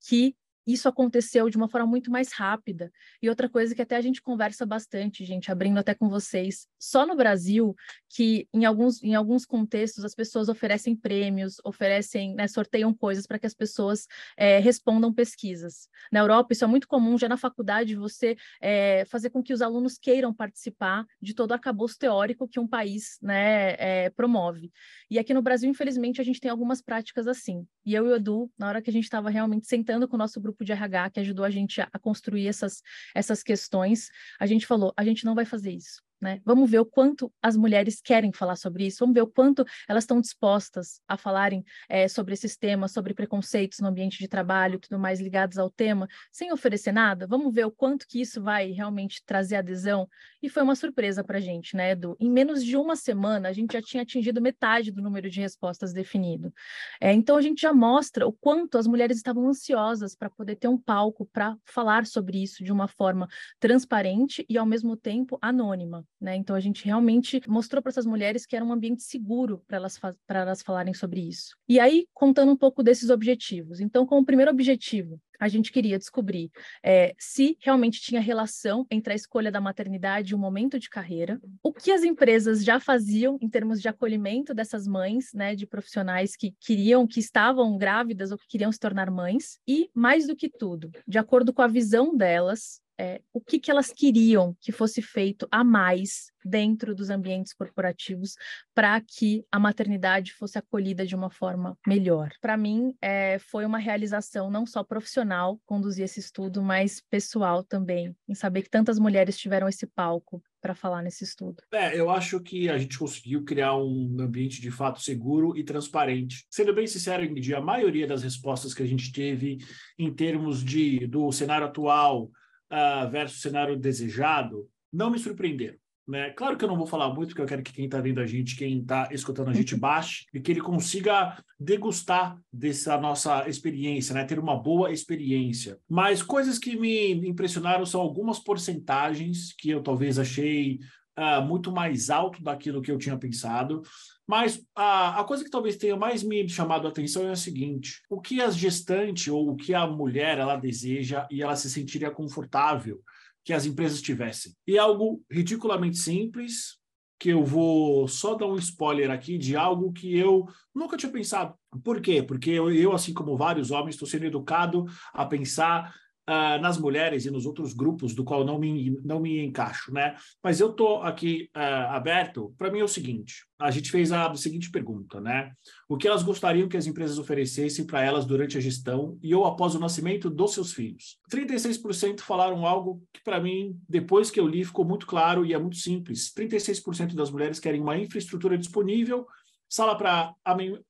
que 0.00 0.34
isso 0.66 0.88
aconteceu 0.88 1.48
de 1.50 1.56
uma 1.56 1.68
forma 1.68 1.86
muito 1.86 2.10
mais 2.10 2.32
rápida. 2.32 2.90
E 3.20 3.28
outra 3.28 3.48
coisa 3.48 3.74
que 3.74 3.82
até 3.82 3.96
a 3.96 4.00
gente 4.00 4.22
conversa 4.22 4.64
bastante, 4.64 5.24
gente, 5.24 5.50
abrindo 5.50 5.78
até 5.78 5.94
com 5.94 6.08
vocês, 6.08 6.66
só 6.78 7.06
no 7.06 7.16
Brasil, 7.16 7.74
que 8.08 8.48
em 8.52 8.64
alguns, 8.64 9.02
em 9.02 9.14
alguns 9.14 9.44
contextos 9.44 10.04
as 10.04 10.14
pessoas 10.14 10.48
oferecem 10.48 10.94
prêmios, 10.94 11.56
oferecem, 11.64 12.34
né, 12.34 12.46
sorteiam 12.46 12.92
coisas 12.94 13.26
para 13.26 13.38
que 13.38 13.46
as 13.46 13.54
pessoas 13.54 14.06
é, 14.36 14.58
respondam 14.58 15.12
pesquisas. 15.12 15.88
Na 16.12 16.20
Europa, 16.20 16.52
isso 16.52 16.64
é 16.64 16.66
muito 16.66 16.86
comum, 16.86 17.18
já 17.18 17.28
na 17.28 17.36
faculdade, 17.36 17.96
você 17.96 18.36
é, 18.60 19.04
fazer 19.06 19.30
com 19.30 19.42
que 19.42 19.52
os 19.52 19.62
alunos 19.62 19.98
queiram 19.98 20.32
participar 20.32 21.06
de 21.20 21.34
todo 21.34 21.50
o 21.50 21.54
arcabouço 21.54 21.98
teórico 21.98 22.48
que 22.48 22.60
um 22.60 22.68
país 22.68 23.18
né, 23.20 23.74
é, 23.78 24.10
promove. 24.10 24.70
E 25.10 25.18
aqui 25.18 25.34
no 25.34 25.42
Brasil, 25.42 25.68
infelizmente, 25.68 26.20
a 26.20 26.24
gente 26.24 26.40
tem 26.40 26.50
algumas 26.50 26.80
práticas 26.80 27.26
assim. 27.26 27.66
E 27.84 27.94
eu 27.94 28.06
e 28.06 28.10
o 28.10 28.16
Edu, 28.16 28.50
na 28.58 28.68
hora 28.68 28.82
que 28.82 28.90
a 28.90 28.92
gente 28.92 29.04
estava 29.04 29.28
realmente 29.28 29.66
sentando 29.66 30.06
com 30.06 30.14
o 30.14 30.18
nosso 30.18 30.40
grupo 30.40 30.51
de 30.64 30.72
RH, 30.72 31.10
que 31.10 31.20
ajudou 31.20 31.44
a 31.44 31.50
gente 31.50 31.80
a, 31.80 31.88
a 31.92 31.98
construir 31.98 32.48
essas, 32.48 32.82
essas 33.14 33.42
questões, 33.42 34.10
a 34.38 34.46
gente 34.46 34.66
falou: 34.66 34.92
a 34.96 35.04
gente 35.04 35.24
não 35.24 35.34
vai 35.34 35.44
fazer 35.44 35.72
isso. 35.72 36.02
Né? 36.22 36.40
Vamos 36.44 36.70
ver 36.70 36.78
o 36.78 36.86
quanto 36.86 37.32
as 37.42 37.56
mulheres 37.56 38.00
querem 38.00 38.32
falar 38.32 38.54
sobre 38.54 38.86
isso, 38.86 39.00
vamos 39.00 39.14
ver 39.14 39.22
o 39.22 39.26
quanto 39.26 39.64
elas 39.88 40.04
estão 40.04 40.20
dispostas 40.20 41.00
a 41.08 41.16
falarem 41.16 41.64
é, 41.88 42.06
sobre 42.06 42.32
esses 42.32 42.56
temas, 42.56 42.92
sobre 42.92 43.12
preconceitos 43.12 43.80
no 43.80 43.88
ambiente 43.88 44.20
de 44.20 44.28
trabalho, 44.28 44.78
tudo 44.78 45.00
mais 45.00 45.20
ligados 45.20 45.58
ao 45.58 45.68
tema, 45.68 46.06
sem 46.30 46.52
oferecer 46.52 46.92
nada. 46.92 47.26
Vamos 47.26 47.52
ver 47.52 47.66
o 47.66 47.72
quanto 47.72 48.06
que 48.06 48.20
isso 48.20 48.40
vai 48.40 48.70
realmente 48.70 49.20
trazer 49.26 49.56
adesão. 49.56 50.08
E 50.40 50.48
foi 50.48 50.62
uma 50.62 50.76
surpresa 50.76 51.24
para 51.24 51.38
a 51.38 51.40
gente, 51.40 51.74
né, 51.74 51.90
Edu? 51.90 52.16
Em 52.20 52.30
menos 52.30 52.64
de 52.64 52.76
uma 52.76 52.94
semana, 52.94 53.48
a 53.48 53.52
gente 53.52 53.72
já 53.72 53.82
tinha 53.82 54.04
atingido 54.04 54.40
metade 54.40 54.92
do 54.92 55.02
número 55.02 55.28
de 55.28 55.40
respostas 55.40 55.92
definido. 55.92 56.52
É, 57.00 57.12
então, 57.12 57.36
a 57.36 57.42
gente 57.42 57.62
já 57.62 57.72
mostra 57.72 58.28
o 58.28 58.32
quanto 58.32 58.78
as 58.78 58.86
mulheres 58.86 59.16
estavam 59.16 59.48
ansiosas 59.48 60.14
para 60.14 60.30
poder 60.30 60.54
ter 60.54 60.68
um 60.68 60.78
palco 60.78 61.26
para 61.26 61.56
falar 61.64 62.06
sobre 62.06 62.40
isso 62.40 62.62
de 62.62 62.70
uma 62.70 62.86
forma 62.86 63.26
transparente 63.58 64.46
e, 64.48 64.56
ao 64.56 64.64
mesmo 64.64 64.96
tempo, 64.96 65.36
anônima. 65.42 66.06
Né? 66.22 66.36
Então, 66.36 66.54
a 66.54 66.60
gente 66.60 66.84
realmente 66.84 67.42
mostrou 67.48 67.82
para 67.82 67.90
essas 67.90 68.06
mulheres 68.06 68.46
que 68.46 68.54
era 68.54 68.64
um 68.64 68.72
ambiente 68.72 69.02
seguro 69.02 69.60
para 69.66 69.76
elas, 69.76 69.98
para 69.98 70.40
elas 70.40 70.62
falarem 70.62 70.94
sobre 70.94 71.20
isso. 71.20 71.56
E 71.68 71.80
aí, 71.80 72.06
contando 72.14 72.52
um 72.52 72.56
pouco 72.56 72.80
desses 72.80 73.10
objetivos. 73.10 73.80
Então, 73.80 74.06
como 74.06 74.24
primeiro 74.24 74.52
objetivo, 74.52 75.20
a 75.40 75.48
gente 75.48 75.72
queria 75.72 75.98
descobrir 75.98 76.52
é, 76.80 77.12
se 77.18 77.58
realmente 77.60 78.00
tinha 78.00 78.20
relação 78.20 78.86
entre 78.88 79.12
a 79.12 79.16
escolha 79.16 79.50
da 79.50 79.60
maternidade 79.60 80.30
e 80.30 80.34
o 80.36 80.38
momento 80.38 80.78
de 80.78 80.88
carreira, 80.88 81.40
o 81.60 81.72
que 81.72 81.90
as 81.90 82.04
empresas 82.04 82.62
já 82.62 82.78
faziam 82.78 83.36
em 83.40 83.48
termos 83.48 83.82
de 83.82 83.88
acolhimento 83.88 84.54
dessas 84.54 84.86
mães, 84.86 85.32
né, 85.34 85.56
de 85.56 85.66
profissionais 85.66 86.36
que 86.36 86.54
queriam, 86.60 87.04
que 87.04 87.18
estavam 87.18 87.76
grávidas 87.76 88.30
ou 88.30 88.38
que 88.38 88.46
queriam 88.46 88.70
se 88.70 88.78
tornar 88.78 89.10
mães, 89.10 89.58
e 89.66 89.90
mais 89.92 90.28
do 90.28 90.36
que 90.36 90.48
tudo, 90.48 90.92
de 91.08 91.18
acordo 91.18 91.52
com 91.52 91.62
a 91.62 91.66
visão 91.66 92.16
delas, 92.16 92.80
é, 93.02 93.20
o 93.32 93.40
que, 93.40 93.58
que 93.58 93.68
elas 93.68 93.92
queriam 93.92 94.56
que 94.60 94.70
fosse 94.70 95.02
feito 95.02 95.48
a 95.50 95.64
mais 95.64 96.30
dentro 96.44 96.94
dos 96.94 97.10
ambientes 97.10 97.52
corporativos 97.52 98.36
para 98.72 99.00
que 99.00 99.44
a 99.50 99.58
maternidade 99.58 100.32
fosse 100.32 100.56
acolhida 100.56 101.04
de 101.04 101.16
uma 101.16 101.28
forma 101.28 101.76
melhor. 101.84 102.30
Para 102.40 102.56
mim, 102.56 102.94
é, 103.02 103.40
foi 103.40 103.64
uma 103.64 103.78
realização 103.78 104.52
não 104.52 104.64
só 104.64 104.84
profissional 104.84 105.60
conduzir 105.66 106.04
esse 106.04 106.20
estudo, 106.20 106.62
mas 106.62 107.02
pessoal 107.10 107.64
também, 107.64 108.14
em 108.28 108.34
saber 108.36 108.62
que 108.62 108.70
tantas 108.70 109.00
mulheres 109.00 109.36
tiveram 109.36 109.68
esse 109.68 109.84
palco 109.84 110.40
para 110.60 110.76
falar 110.76 111.02
nesse 111.02 111.24
estudo. 111.24 111.60
É, 111.72 111.98
eu 111.98 112.08
acho 112.08 112.38
que 112.38 112.68
a 112.68 112.78
gente 112.78 112.96
conseguiu 112.96 113.42
criar 113.44 113.76
um 113.76 114.16
ambiente 114.20 114.60
de 114.60 114.70
fato 114.70 115.00
seguro 115.00 115.56
e 115.56 115.64
transparente. 115.64 116.46
Sendo 116.48 116.72
bem 116.72 116.86
sincero, 116.86 117.28
a 117.56 117.60
maioria 117.60 118.06
das 118.06 118.22
respostas 118.22 118.72
que 118.72 118.82
a 118.82 118.86
gente 118.86 119.10
teve 119.10 119.58
em 119.98 120.14
termos 120.14 120.62
de 120.62 121.04
do 121.08 121.32
cenário 121.32 121.66
atual 121.66 122.30
uh, 122.72 123.10
versus 123.10 123.40
cenário 123.40 123.76
desejado 123.76 124.68
não 124.92 125.10
me 125.10 125.18
surpreenderam. 125.18 125.76
Né? 126.06 126.30
Claro 126.30 126.56
que 126.56 126.64
eu 126.64 126.68
não 126.68 126.76
vou 126.76 126.86
falar 126.86 127.14
muito, 127.14 127.28
porque 127.28 127.42
eu 127.42 127.46
quero 127.46 127.62
que 127.62 127.72
quem 127.72 127.84
está 127.84 128.00
vendo 128.00 128.20
a 128.20 128.26
gente, 128.26 128.56
quem 128.56 128.80
está 128.80 129.08
escutando 129.12 129.50
a 129.50 129.52
gente, 129.52 129.76
baixe 129.76 130.26
e 130.34 130.40
que 130.40 130.50
ele 130.50 130.60
consiga 130.60 131.38
degustar 131.58 132.38
dessa 132.52 132.98
nossa 133.00 133.48
experiência, 133.48 134.14
né? 134.14 134.24
ter 134.24 134.38
uma 134.38 134.60
boa 134.60 134.90
experiência. 134.90 135.78
Mas 135.88 136.22
coisas 136.22 136.58
que 136.58 136.76
me 136.76 137.12
impressionaram 137.28 137.86
são 137.86 138.00
algumas 138.00 138.40
porcentagens 138.40 139.54
que 139.56 139.70
eu 139.70 139.82
talvez 139.82 140.18
achei 140.18 140.80
uh, 141.18 141.42
muito 141.42 141.70
mais 141.70 142.10
alto 142.10 142.42
daquilo 142.42 142.82
que 142.82 142.90
eu 142.90 142.98
tinha 142.98 143.16
pensado. 143.16 143.82
Mas 144.26 144.64
a, 144.74 145.20
a 145.20 145.24
coisa 145.24 145.44
que 145.44 145.50
talvez 145.50 145.76
tenha 145.76 145.96
mais 145.96 146.22
me 146.22 146.48
chamado 146.48 146.86
a 146.86 146.90
atenção 146.90 147.26
é 147.26 147.32
a 147.32 147.36
seguinte: 147.36 148.02
o 148.08 148.20
que 148.20 148.40
a 148.40 148.50
gestante 148.50 149.30
ou 149.30 149.50
o 149.50 149.56
que 149.56 149.74
a 149.74 149.86
mulher 149.86 150.38
ela 150.38 150.56
deseja 150.56 151.26
e 151.30 151.42
ela 151.42 151.56
se 151.56 151.70
sentiria 151.70 152.10
confortável 152.10 153.00
que 153.44 153.52
as 153.52 153.66
empresas 153.66 154.00
tivessem. 154.00 154.54
E 154.66 154.78
algo 154.78 155.22
ridiculamente 155.30 155.98
simples, 155.98 156.80
que 157.18 157.28
eu 157.30 157.44
vou 157.44 158.08
só 158.08 158.34
dar 158.34 158.46
um 158.46 158.56
spoiler 158.56 159.08
aqui 159.08 159.38
de 159.38 159.56
algo 159.56 159.92
que 159.92 160.16
eu 160.16 160.44
nunca 160.74 160.96
tinha 160.96 161.10
pensado. 161.10 161.54
Por 161.84 162.00
quê? 162.00 162.20
Porque 162.20 162.50
eu, 162.50 162.72
eu 162.72 162.92
assim 162.92 163.14
como 163.14 163.36
vários 163.36 163.70
homens, 163.70 163.94
estou 163.94 164.08
sendo 164.08 164.26
educado 164.26 164.86
a 165.12 165.24
pensar 165.24 165.94
uh, 166.28 166.60
nas 166.60 166.78
mulheres 166.78 167.24
e 167.24 167.30
nos 167.30 167.46
outros 167.46 167.72
grupos 167.72 168.14
do 168.14 168.24
qual 168.24 168.44
não 168.44 168.58
me, 168.58 168.98
não 169.04 169.20
me 169.20 169.44
encaixo, 169.44 169.92
né? 169.92 170.16
Mas 170.42 170.60
eu 170.60 170.70
estou 170.70 171.02
aqui 171.02 171.48
uh, 171.56 171.90
aberto. 171.90 172.54
Para 172.56 172.70
mim 172.70 172.80
é 172.80 172.84
o 172.84 172.88
seguinte: 172.88 173.44
a 173.58 173.70
gente 173.70 173.90
fez 173.90 174.12
a 174.12 174.34
seguinte 174.34 174.70
pergunta, 174.70 175.20
né? 175.20 175.52
O 175.88 175.96
que 175.96 176.06
elas 176.06 176.22
gostariam 176.22 176.68
que 176.68 176.76
as 176.76 176.86
empresas 176.86 177.18
oferecessem 177.18 177.86
para 177.86 178.02
elas 178.02 178.24
durante 178.24 178.56
a 178.56 178.60
gestão 178.60 179.18
e 179.22 179.34
ou 179.34 179.44
após 179.44 179.74
o 179.74 179.80
nascimento 179.80 180.30
dos 180.30 180.54
seus 180.54 180.72
filhos? 180.72 181.18
36% 181.30 182.20
falaram 182.20 182.66
algo 182.66 183.02
que, 183.12 183.22
para 183.22 183.40
mim, 183.40 183.76
depois 183.88 184.30
que 184.30 184.40
eu 184.40 184.46
li, 184.46 184.64
ficou 184.64 184.84
muito 184.84 185.06
claro 185.06 185.44
e 185.44 185.52
é 185.52 185.58
muito 185.58 185.76
simples. 185.76 186.32
36% 186.34 187.14
das 187.14 187.30
mulheres 187.30 187.60
querem 187.60 187.80
uma 187.80 187.98
infraestrutura 187.98 188.56
disponível 188.56 189.26
sala 189.72 189.96
para 189.96 190.34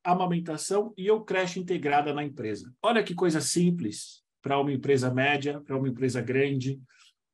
amamentação 0.02 0.92
e 0.96 1.08
ou 1.08 1.24
creche 1.24 1.60
integrada 1.60 2.12
na 2.12 2.24
empresa. 2.24 2.68
Olha 2.82 3.00
que 3.04 3.14
coisa 3.14 3.40
simples, 3.40 4.24
para 4.42 4.58
uma 4.58 4.72
empresa 4.72 5.12
média, 5.12 5.60
para 5.60 5.76
uma 5.76 5.88
empresa 5.88 6.20
grande. 6.20 6.80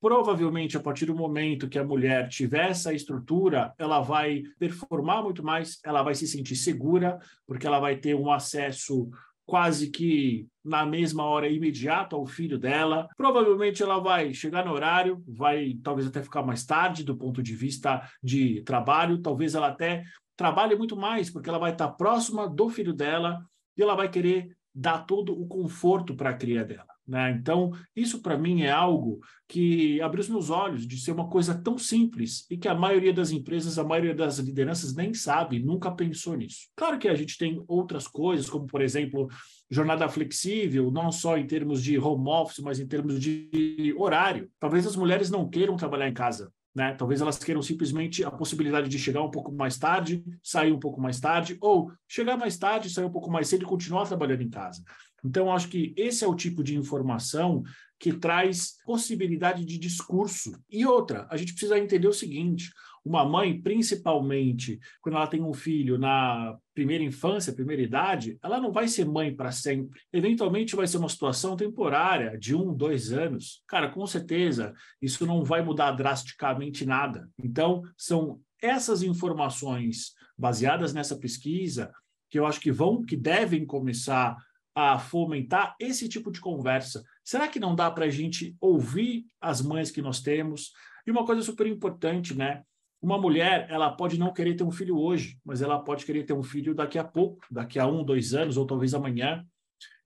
Provavelmente, 0.00 0.76
a 0.76 0.80
partir 0.80 1.06
do 1.06 1.16
momento 1.16 1.68
que 1.68 1.78
a 1.78 1.84
mulher 1.84 2.28
tiver 2.28 2.70
essa 2.70 2.92
estrutura, 2.92 3.74
ela 3.76 4.00
vai 4.00 4.44
performar 4.58 5.24
muito 5.24 5.42
mais, 5.42 5.80
ela 5.84 6.02
vai 6.02 6.14
se 6.14 6.28
sentir 6.28 6.54
segura, 6.54 7.18
porque 7.46 7.66
ela 7.66 7.80
vai 7.80 7.96
ter 7.96 8.14
um 8.14 8.30
acesso 8.30 9.10
quase 9.44 9.90
que 9.90 10.46
na 10.62 10.84
mesma 10.84 11.24
hora 11.24 11.48
imediata 11.48 12.14
ao 12.14 12.26
filho 12.26 12.58
dela. 12.58 13.08
Provavelmente 13.16 13.82
ela 13.82 13.98
vai 13.98 14.34
chegar 14.34 14.64
no 14.64 14.72
horário, 14.72 15.24
vai 15.26 15.74
talvez 15.82 16.06
até 16.06 16.22
ficar 16.22 16.42
mais 16.42 16.66
tarde 16.66 17.02
do 17.02 17.16
ponto 17.16 17.42
de 17.42 17.56
vista 17.56 18.02
de 18.22 18.62
trabalho, 18.62 19.22
talvez 19.22 19.54
ela 19.54 19.68
até 19.68 20.04
trabalhe 20.36 20.76
muito 20.76 20.96
mais, 20.96 21.30
porque 21.30 21.48
ela 21.48 21.58
vai 21.58 21.72
estar 21.72 21.88
próxima 21.88 22.46
do 22.46 22.68
filho 22.68 22.92
dela 22.92 23.42
e 23.76 23.82
ela 23.82 23.96
vai 23.96 24.10
querer 24.10 24.54
dar 24.72 25.06
todo 25.06 25.32
o 25.32 25.48
conforto 25.48 26.14
para 26.14 26.30
a 26.30 26.34
cria 26.34 26.62
dela. 26.62 26.97
Né? 27.08 27.30
Então, 27.30 27.72
isso 27.96 28.20
para 28.20 28.36
mim 28.36 28.62
é 28.62 28.70
algo 28.70 29.18
que 29.48 29.98
abriu 30.02 30.20
os 30.20 30.28
meus 30.28 30.50
olhos 30.50 30.86
de 30.86 31.00
ser 31.00 31.12
uma 31.12 31.26
coisa 31.26 31.54
tão 31.54 31.78
simples 31.78 32.44
e 32.50 32.58
que 32.58 32.68
a 32.68 32.74
maioria 32.74 33.14
das 33.14 33.30
empresas, 33.30 33.78
a 33.78 33.84
maioria 33.84 34.14
das 34.14 34.38
lideranças 34.38 34.94
nem 34.94 35.14
sabe, 35.14 35.58
nunca 35.58 35.90
pensou 35.90 36.36
nisso. 36.36 36.68
Claro 36.76 36.98
que 36.98 37.08
a 37.08 37.14
gente 37.14 37.38
tem 37.38 37.64
outras 37.66 38.06
coisas, 38.06 38.50
como, 38.50 38.66
por 38.66 38.82
exemplo, 38.82 39.26
jornada 39.70 40.06
flexível, 40.06 40.90
não 40.90 41.10
só 41.10 41.38
em 41.38 41.46
termos 41.46 41.82
de 41.82 41.98
home 41.98 42.28
office, 42.28 42.58
mas 42.58 42.78
em 42.78 42.86
termos 42.86 43.18
de 43.18 43.94
horário. 43.96 44.50
Talvez 44.60 44.86
as 44.86 44.94
mulheres 44.94 45.30
não 45.30 45.48
queiram 45.48 45.76
trabalhar 45.76 46.08
em 46.08 46.14
casa. 46.14 46.52
Né? 46.74 46.94
Talvez 46.94 47.20
elas 47.20 47.38
queiram 47.38 47.62
simplesmente 47.62 48.22
a 48.22 48.30
possibilidade 48.30 48.88
de 48.88 48.98
chegar 48.98 49.22
um 49.22 49.30
pouco 49.30 49.50
mais 49.50 49.78
tarde, 49.78 50.22
sair 50.42 50.72
um 50.72 50.78
pouco 50.78 51.00
mais 51.00 51.18
tarde, 51.18 51.56
ou 51.60 51.90
chegar 52.06 52.36
mais 52.36 52.56
tarde, 52.58 52.90
sair 52.90 53.04
um 53.04 53.10
pouco 53.10 53.30
mais 53.30 53.48
cedo 53.48 53.62
e 53.62 53.66
continuar 53.66 54.06
trabalhando 54.06 54.42
em 54.42 54.50
casa. 54.50 54.84
Então, 55.24 55.52
acho 55.52 55.68
que 55.68 55.92
esse 55.96 56.24
é 56.24 56.28
o 56.28 56.34
tipo 56.34 56.62
de 56.62 56.76
informação 56.76 57.62
que 57.98 58.12
traz 58.12 58.76
possibilidade 58.84 59.64
de 59.64 59.76
discurso. 59.78 60.52
E 60.70 60.86
outra, 60.86 61.26
a 61.30 61.36
gente 61.36 61.52
precisa 61.52 61.78
entender 61.78 62.06
o 62.06 62.12
seguinte: 62.12 62.70
uma 63.04 63.24
mãe, 63.24 63.60
principalmente 63.60 64.78
quando 65.00 65.16
ela 65.16 65.26
tem 65.26 65.42
um 65.42 65.52
filho 65.52 65.98
na 65.98 66.56
primeira 66.74 67.02
infância, 67.02 67.52
primeira 67.52 67.82
idade, 67.82 68.38
ela 68.42 68.60
não 68.60 68.70
vai 68.70 68.86
ser 68.86 69.04
mãe 69.04 69.34
para 69.34 69.50
sempre. 69.50 70.00
Eventualmente 70.12 70.76
vai 70.76 70.86
ser 70.86 70.98
uma 70.98 71.08
situação 71.08 71.56
temporária, 71.56 72.38
de 72.38 72.54
um, 72.54 72.72
dois 72.74 73.12
anos. 73.12 73.62
Cara, 73.66 73.88
com 73.88 74.06
certeza, 74.06 74.72
isso 75.02 75.26
não 75.26 75.42
vai 75.42 75.62
mudar 75.62 75.92
drasticamente 75.92 76.86
nada. 76.86 77.28
Então, 77.42 77.82
são 77.96 78.40
essas 78.60 79.02
informações 79.02 80.12
baseadas 80.36 80.92
nessa 80.92 81.16
pesquisa 81.16 81.92
que 82.30 82.38
eu 82.38 82.46
acho 82.46 82.60
que 82.60 82.70
vão, 82.70 83.02
que 83.02 83.16
devem 83.16 83.64
começar 83.64 84.36
a 84.80 84.96
fomentar 84.96 85.74
esse 85.80 86.08
tipo 86.08 86.30
de 86.30 86.38
conversa? 86.38 87.02
Será 87.24 87.48
que 87.48 87.58
não 87.58 87.74
dá 87.74 87.90
para 87.90 88.04
a 88.04 88.10
gente 88.10 88.56
ouvir 88.60 89.26
as 89.40 89.60
mães 89.60 89.90
que 89.90 90.00
nós 90.00 90.20
temos? 90.20 90.70
E 91.04 91.10
uma 91.10 91.26
coisa 91.26 91.42
super 91.42 91.66
importante, 91.66 92.32
né? 92.32 92.62
Uma 93.02 93.18
mulher, 93.18 93.66
ela 93.70 93.90
pode 93.90 94.16
não 94.16 94.32
querer 94.32 94.54
ter 94.54 94.62
um 94.62 94.70
filho 94.70 94.96
hoje, 94.96 95.36
mas 95.44 95.62
ela 95.62 95.80
pode 95.80 96.06
querer 96.06 96.22
ter 96.22 96.32
um 96.32 96.44
filho 96.44 96.76
daqui 96.76 96.96
a 96.96 97.02
pouco, 97.02 97.44
daqui 97.50 97.76
a 97.76 97.88
um, 97.88 98.04
dois 98.04 98.34
anos, 98.34 98.56
ou 98.56 98.64
talvez 98.68 98.94
amanhã. 98.94 99.44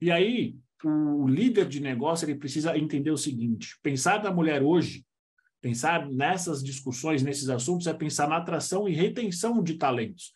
E 0.01 0.09
aí, 0.09 0.55
o 0.83 1.27
líder 1.27 1.67
de 1.67 1.79
negócio, 1.79 2.25
ele 2.25 2.39
precisa 2.39 2.75
entender 2.75 3.11
o 3.11 3.17
seguinte, 3.17 3.77
pensar 3.83 4.23
na 4.23 4.31
mulher 4.31 4.63
hoje, 4.63 5.05
pensar 5.61 6.09
nessas 6.09 6.63
discussões, 6.63 7.21
nesses 7.21 7.47
assuntos, 7.47 7.85
é 7.85 7.93
pensar 7.93 8.27
na 8.27 8.37
atração 8.37 8.89
e 8.89 8.93
retenção 8.93 9.61
de 9.61 9.75
talentos. 9.75 10.33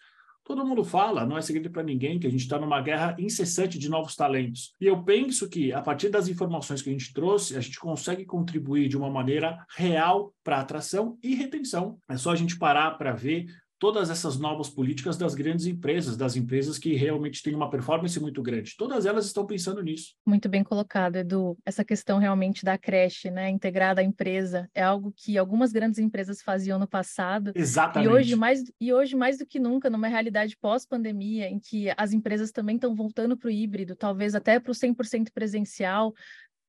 Todo 0.48 0.66
mundo 0.66 0.82
fala, 0.82 1.25
não 1.25 1.38
é 1.38 1.42
segredo 1.42 1.70
para 1.70 1.84
ninguém, 1.84 2.18
que 2.18 2.25
a 2.25 2.30
gente 2.30 2.44
está 2.44 2.58
numa 2.58 2.80
guerra 2.80 3.13
incessante 3.20 3.77
de 3.77 3.89
novos 3.89 4.16
talentos. 4.16 4.74
E 4.80 4.86
eu 4.86 5.04
penso 5.04 5.50
que, 5.50 5.74
a 5.74 5.82
partir 5.82 6.08
das 6.08 6.30
informações 6.30 6.82
que 6.82 6.89
a 6.89 6.94
gente 6.94 7.12
trouxe, 7.13 7.58
a 7.58 7.60
gente 7.60 7.77
consegue 7.77 8.24
contribuir 8.24 8.88
de 8.88 8.96
uma 8.96 9.10
maneira 9.10 9.66
real 9.75 10.34
para 10.46 10.62
atração 10.62 11.18
e 11.22 11.36
retenção. 11.36 12.00
É 12.08 12.16
só 12.16 12.32
a 12.32 12.36
gente 12.38 12.58
parar 12.58 12.92
para 12.92 13.12
ver 13.12 13.48
todas 13.79 14.10
essas 14.10 14.38
novas 14.38 14.69
políticas 14.69 15.17
das 15.17 15.36
grandes 15.36 15.65
empresas, 15.65 16.17
das 16.17 16.36
empresas 16.36 16.77
que 16.77 16.96
realmente 16.96 17.43
têm 17.43 17.55
uma 17.55 17.69
performance 17.69 18.19
muito 18.19 18.41
grande. 18.41 18.75
Todas 18.77 19.05
elas 19.05 19.25
estão 19.25 19.46
pensando 19.46 19.81
nisso. 19.81 20.15
Muito 20.25 20.50
bem 20.50 20.63
colocado, 20.63 21.17
Edu. 21.17 21.57
Essa 21.65 21.86
questão 21.86 22.17
realmente 22.17 22.65
da 22.65 22.77
creche, 22.77 23.29
né, 23.29 23.50
integrada 23.50 24.01
à 24.01 24.03
empresa, 24.03 24.69
é 24.74 24.81
algo 24.81 25.13
que 25.15 25.38
algumas 25.38 25.72
grandes 25.72 26.00
empresas 26.00 26.41
faziam 26.41 26.79
no 26.79 26.88
passado. 26.88 27.51
Exatamente. 27.55 28.10
E 28.10 28.13
hoje 28.13 28.36
mais 28.36 28.63
e 28.79 28.93
hoje 28.93 29.15
mais 29.15 29.38
do 29.38 29.46
que 29.46 29.60
nunca, 29.60 29.89
numa 29.89 30.07
realidade 30.07 30.57
pós-pandemia, 30.60 31.48
em 31.48 31.60
que 31.60 31.88
as 31.96 32.13
empresas 32.13 32.51
também 32.51 32.75
estão 32.75 32.96
voltando 32.96 33.38
para 33.38 33.48
o 33.48 33.51
híbrido, 33.51 33.96
talvez 33.96 34.34
até 34.34 34.60
para 34.60 34.72
o 34.72 34.75
100% 34.75 35.31
presencial, 35.34 36.13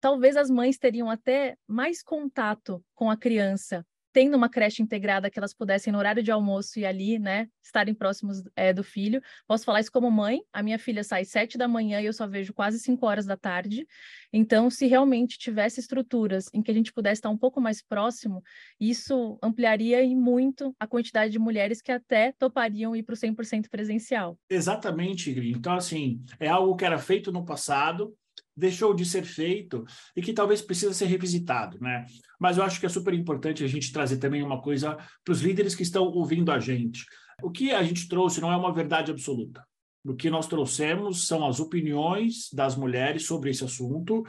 talvez 0.00 0.36
as 0.36 0.50
mães 0.50 0.78
teriam 0.78 1.10
até 1.10 1.56
mais 1.66 2.02
contato 2.02 2.82
com 2.94 3.10
a 3.10 3.16
criança 3.16 3.84
tendo 4.18 4.36
uma 4.36 4.48
creche 4.48 4.82
integrada 4.82 5.30
que 5.30 5.38
elas 5.38 5.54
pudessem, 5.54 5.92
no 5.92 5.98
horário 6.00 6.24
de 6.24 6.32
almoço, 6.32 6.80
ir 6.80 6.84
ali, 6.84 7.20
né, 7.20 7.46
estarem 7.62 7.94
próximos 7.94 8.42
é, 8.56 8.72
do 8.72 8.82
filho. 8.82 9.22
Posso 9.46 9.64
falar 9.64 9.78
isso 9.78 9.92
como 9.92 10.10
mãe, 10.10 10.40
a 10.52 10.60
minha 10.60 10.76
filha 10.76 11.04
sai 11.04 11.24
sete 11.24 11.56
da 11.56 11.68
manhã 11.68 12.00
e 12.00 12.06
eu 12.06 12.12
só 12.12 12.26
vejo 12.26 12.52
quase 12.52 12.80
cinco 12.80 13.06
horas 13.06 13.26
da 13.26 13.36
tarde. 13.36 13.86
Então, 14.32 14.70
se 14.70 14.88
realmente 14.88 15.38
tivesse 15.38 15.78
estruturas 15.78 16.50
em 16.52 16.60
que 16.60 16.70
a 16.72 16.74
gente 16.74 16.92
pudesse 16.92 17.20
estar 17.20 17.30
um 17.30 17.38
pouco 17.38 17.60
mais 17.60 17.80
próximo, 17.80 18.42
isso 18.80 19.38
ampliaria 19.40 20.02
e 20.02 20.16
muito 20.16 20.74
a 20.80 20.86
quantidade 20.88 21.30
de 21.30 21.38
mulheres 21.38 21.80
que 21.80 21.92
até 21.92 22.32
topariam 22.32 22.96
ir 22.96 23.04
para 23.04 23.12
o 23.12 23.16
100% 23.16 23.68
presencial. 23.70 24.36
Exatamente. 24.50 25.30
Então, 25.30 25.74
assim, 25.74 26.24
é 26.40 26.48
algo 26.48 26.74
que 26.74 26.84
era 26.84 26.98
feito 26.98 27.30
no 27.30 27.44
passado, 27.44 28.12
deixou 28.58 28.92
de 28.92 29.04
ser 29.04 29.22
feito 29.22 29.84
e 30.16 30.20
que 30.20 30.32
talvez 30.32 30.60
precisa 30.60 30.92
ser 30.92 31.06
revisitado, 31.06 31.78
né? 31.80 32.04
Mas 32.38 32.58
eu 32.58 32.64
acho 32.64 32.80
que 32.80 32.86
é 32.86 32.88
super 32.88 33.14
importante 33.14 33.62
a 33.62 33.68
gente 33.68 33.92
trazer 33.92 34.18
também 34.18 34.42
uma 34.42 34.60
coisa 34.60 34.98
para 35.24 35.32
os 35.32 35.40
líderes 35.40 35.74
que 35.74 35.82
estão 35.82 36.04
ouvindo 36.04 36.50
a 36.50 36.58
gente. 36.58 37.04
O 37.42 37.50
que 37.50 37.70
a 37.70 37.82
gente 37.82 38.08
trouxe 38.08 38.40
não 38.40 38.52
é 38.52 38.56
uma 38.56 38.72
verdade 38.72 39.10
absoluta. 39.10 39.64
O 40.04 40.14
que 40.14 40.30
nós 40.30 40.46
trouxemos 40.46 41.26
são 41.26 41.46
as 41.46 41.60
opiniões 41.60 42.48
das 42.52 42.76
mulheres 42.76 43.26
sobre 43.26 43.50
esse 43.50 43.64
assunto 43.64 44.24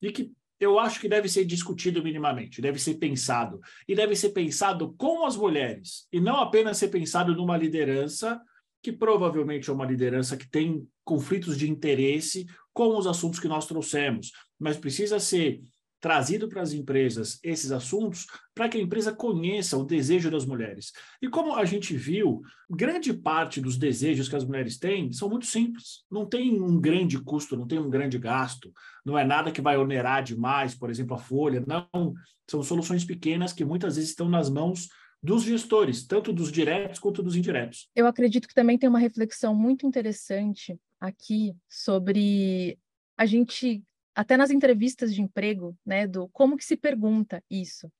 e 0.00 0.10
que 0.10 0.32
eu 0.58 0.78
acho 0.78 1.00
que 1.00 1.08
deve 1.08 1.28
ser 1.28 1.44
discutido 1.44 2.02
minimamente, 2.02 2.62
deve 2.62 2.78
ser 2.78 2.94
pensado. 2.94 3.60
E 3.86 3.94
deve 3.94 4.16
ser 4.16 4.30
pensado 4.30 4.94
com 4.96 5.26
as 5.26 5.36
mulheres, 5.36 6.08
e 6.10 6.18
não 6.18 6.36
apenas 6.36 6.78
ser 6.78 6.88
pensado 6.88 7.34
numa 7.34 7.58
liderança 7.58 8.40
que 8.82 8.90
provavelmente 8.90 9.68
é 9.68 9.72
uma 9.72 9.84
liderança 9.84 10.36
que 10.36 10.48
tem 10.48 10.86
conflitos 11.06 11.56
de 11.56 11.70
interesse 11.70 12.44
com 12.74 12.98
os 12.98 13.06
assuntos 13.06 13.38
que 13.38 13.48
nós 13.48 13.64
trouxemos, 13.64 14.32
mas 14.58 14.76
precisa 14.76 15.18
ser 15.18 15.62
trazido 15.98 16.46
para 16.48 16.60
as 16.60 16.72
empresas 16.72 17.38
esses 17.42 17.72
assuntos 17.72 18.26
para 18.54 18.68
que 18.68 18.76
a 18.76 18.80
empresa 18.80 19.14
conheça 19.14 19.78
o 19.78 19.84
desejo 19.84 20.30
das 20.30 20.44
mulheres. 20.44 20.92
E 21.22 21.28
como 21.28 21.54
a 21.54 21.64
gente 21.64 21.96
viu, 21.96 22.42
grande 22.68 23.14
parte 23.14 23.60
dos 23.60 23.78
desejos 23.78 24.28
que 24.28 24.36
as 24.36 24.44
mulheres 24.44 24.78
têm 24.78 25.10
são 25.12 25.28
muito 25.28 25.46
simples. 25.46 26.04
Não 26.10 26.26
tem 26.26 26.60
um 26.60 26.78
grande 26.78 27.18
custo, 27.18 27.56
não 27.56 27.66
tem 27.66 27.78
um 27.78 27.88
grande 27.88 28.18
gasto, 28.18 28.72
não 29.04 29.18
é 29.18 29.24
nada 29.24 29.50
que 29.50 29.62
vai 29.62 29.78
onerar 29.78 30.22
demais, 30.22 30.74
por 30.74 30.90
exemplo, 30.90 31.16
a 31.16 31.18
folha. 31.18 31.64
Não, 31.66 32.14
são 32.48 32.62
soluções 32.62 33.04
pequenas 33.04 33.52
que 33.52 33.64
muitas 33.64 33.96
vezes 33.96 34.10
estão 34.10 34.28
nas 34.28 34.50
mãos 34.50 34.88
dos 35.22 35.42
gestores, 35.44 36.06
tanto 36.06 36.32
dos 36.32 36.52
diretos 36.52 37.00
quanto 37.00 37.22
dos 37.22 37.36
indiretos. 37.36 37.88
Eu 37.96 38.06
acredito 38.06 38.46
que 38.46 38.54
também 38.54 38.78
tem 38.78 38.88
uma 38.88 38.98
reflexão 38.98 39.54
muito 39.54 39.86
interessante 39.86 40.78
aqui 41.00 41.56
sobre 41.68 42.78
a 43.16 43.26
gente 43.26 43.82
até 44.14 44.36
nas 44.36 44.50
entrevistas 44.50 45.14
de 45.14 45.20
emprego, 45.20 45.76
né, 45.84 46.06
do 46.06 46.28
como 46.30 46.56
que 46.56 46.64
se 46.64 46.76
pergunta 46.76 47.42
isso. 47.50 47.90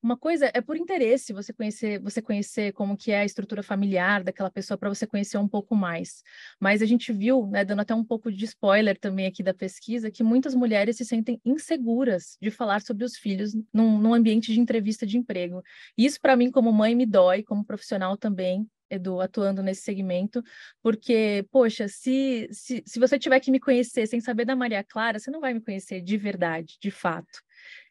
Uma 0.00 0.16
coisa 0.16 0.48
é 0.54 0.60
por 0.60 0.76
interesse 0.76 1.32
você 1.32 1.52
conhecer, 1.52 2.00
você 2.00 2.22
conhecer 2.22 2.72
como 2.72 2.96
que 2.96 3.10
é 3.10 3.20
a 3.20 3.24
estrutura 3.24 3.64
familiar 3.64 4.22
daquela 4.22 4.50
pessoa 4.50 4.78
para 4.78 4.88
você 4.88 5.08
conhecer 5.08 5.38
um 5.38 5.48
pouco 5.48 5.74
mais. 5.74 6.22
Mas 6.60 6.80
a 6.80 6.86
gente 6.86 7.12
viu, 7.12 7.48
né, 7.48 7.64
dando 7.64 7.80
até 7.80 7.92
um 7.94 8.04
pouco 8.04 8.30
de 8.30 8.44
spoiler 8.44 8.96
também 8.96 9.26
aqui 9.26 9.42
da 9.42 9.52
pesquisa, 9.52 10.08
que 10.10 10.22
muitas 10.22 10.54
mulheres 10.54 10.96
se 10.96 11.04
sentem 11.04 11.40
inseguras 11.44 12.38
de 12.40 12.48
falar 12.48 12.80
sobre 12.80 13.04
os 13.04 13.16
filhos 13.16 13.54
num, 13.74 13.98
num 13.98 14.14
ambiente 14.14 14.52
de 14.52 14.60
entrevista 14.60 15.04
de 15.04 15.18
emprego. 15.18 15.62
Isso 15.96 16.20
para 16.20 16.36
mim 16.36 16.48
como 16.50 16.72
mãe 16.72 16.94
me 16.94 17.04
dói, 17.04 17.42
como 17.42 17.64
profissional 17.64 18.16
também, 18.16 18.68
Edu, 18.90 19.20
atuando 19.20 19.62
nesse 19.62 19.82
segmento, 19.82 20.42
porque, 20.82 21.46
poxa, 21.50 21.88
se, 21.88 22.48
se, 22.50 22.82
se 22.86 22.98
você 22.98 23.18
tiver 23.18 23.40
que 23.40 23.50
me 23.50 23.60
conhecer 23.60 24.06
sem 24.06 24.20
saber 24.20 24.44
da 24.44 24.56
Maria 24.56 24.84
Clara, 24.84 25.18
você 25.18 25.30
não 25.30 25.40
vai 25.40 25.54
me 25.54 25.60
conhecer 25.60 26.00
de 26.00 26.16
verdade, 26.16 26.76
de 26.80 26.90
fato. 26.90 27.40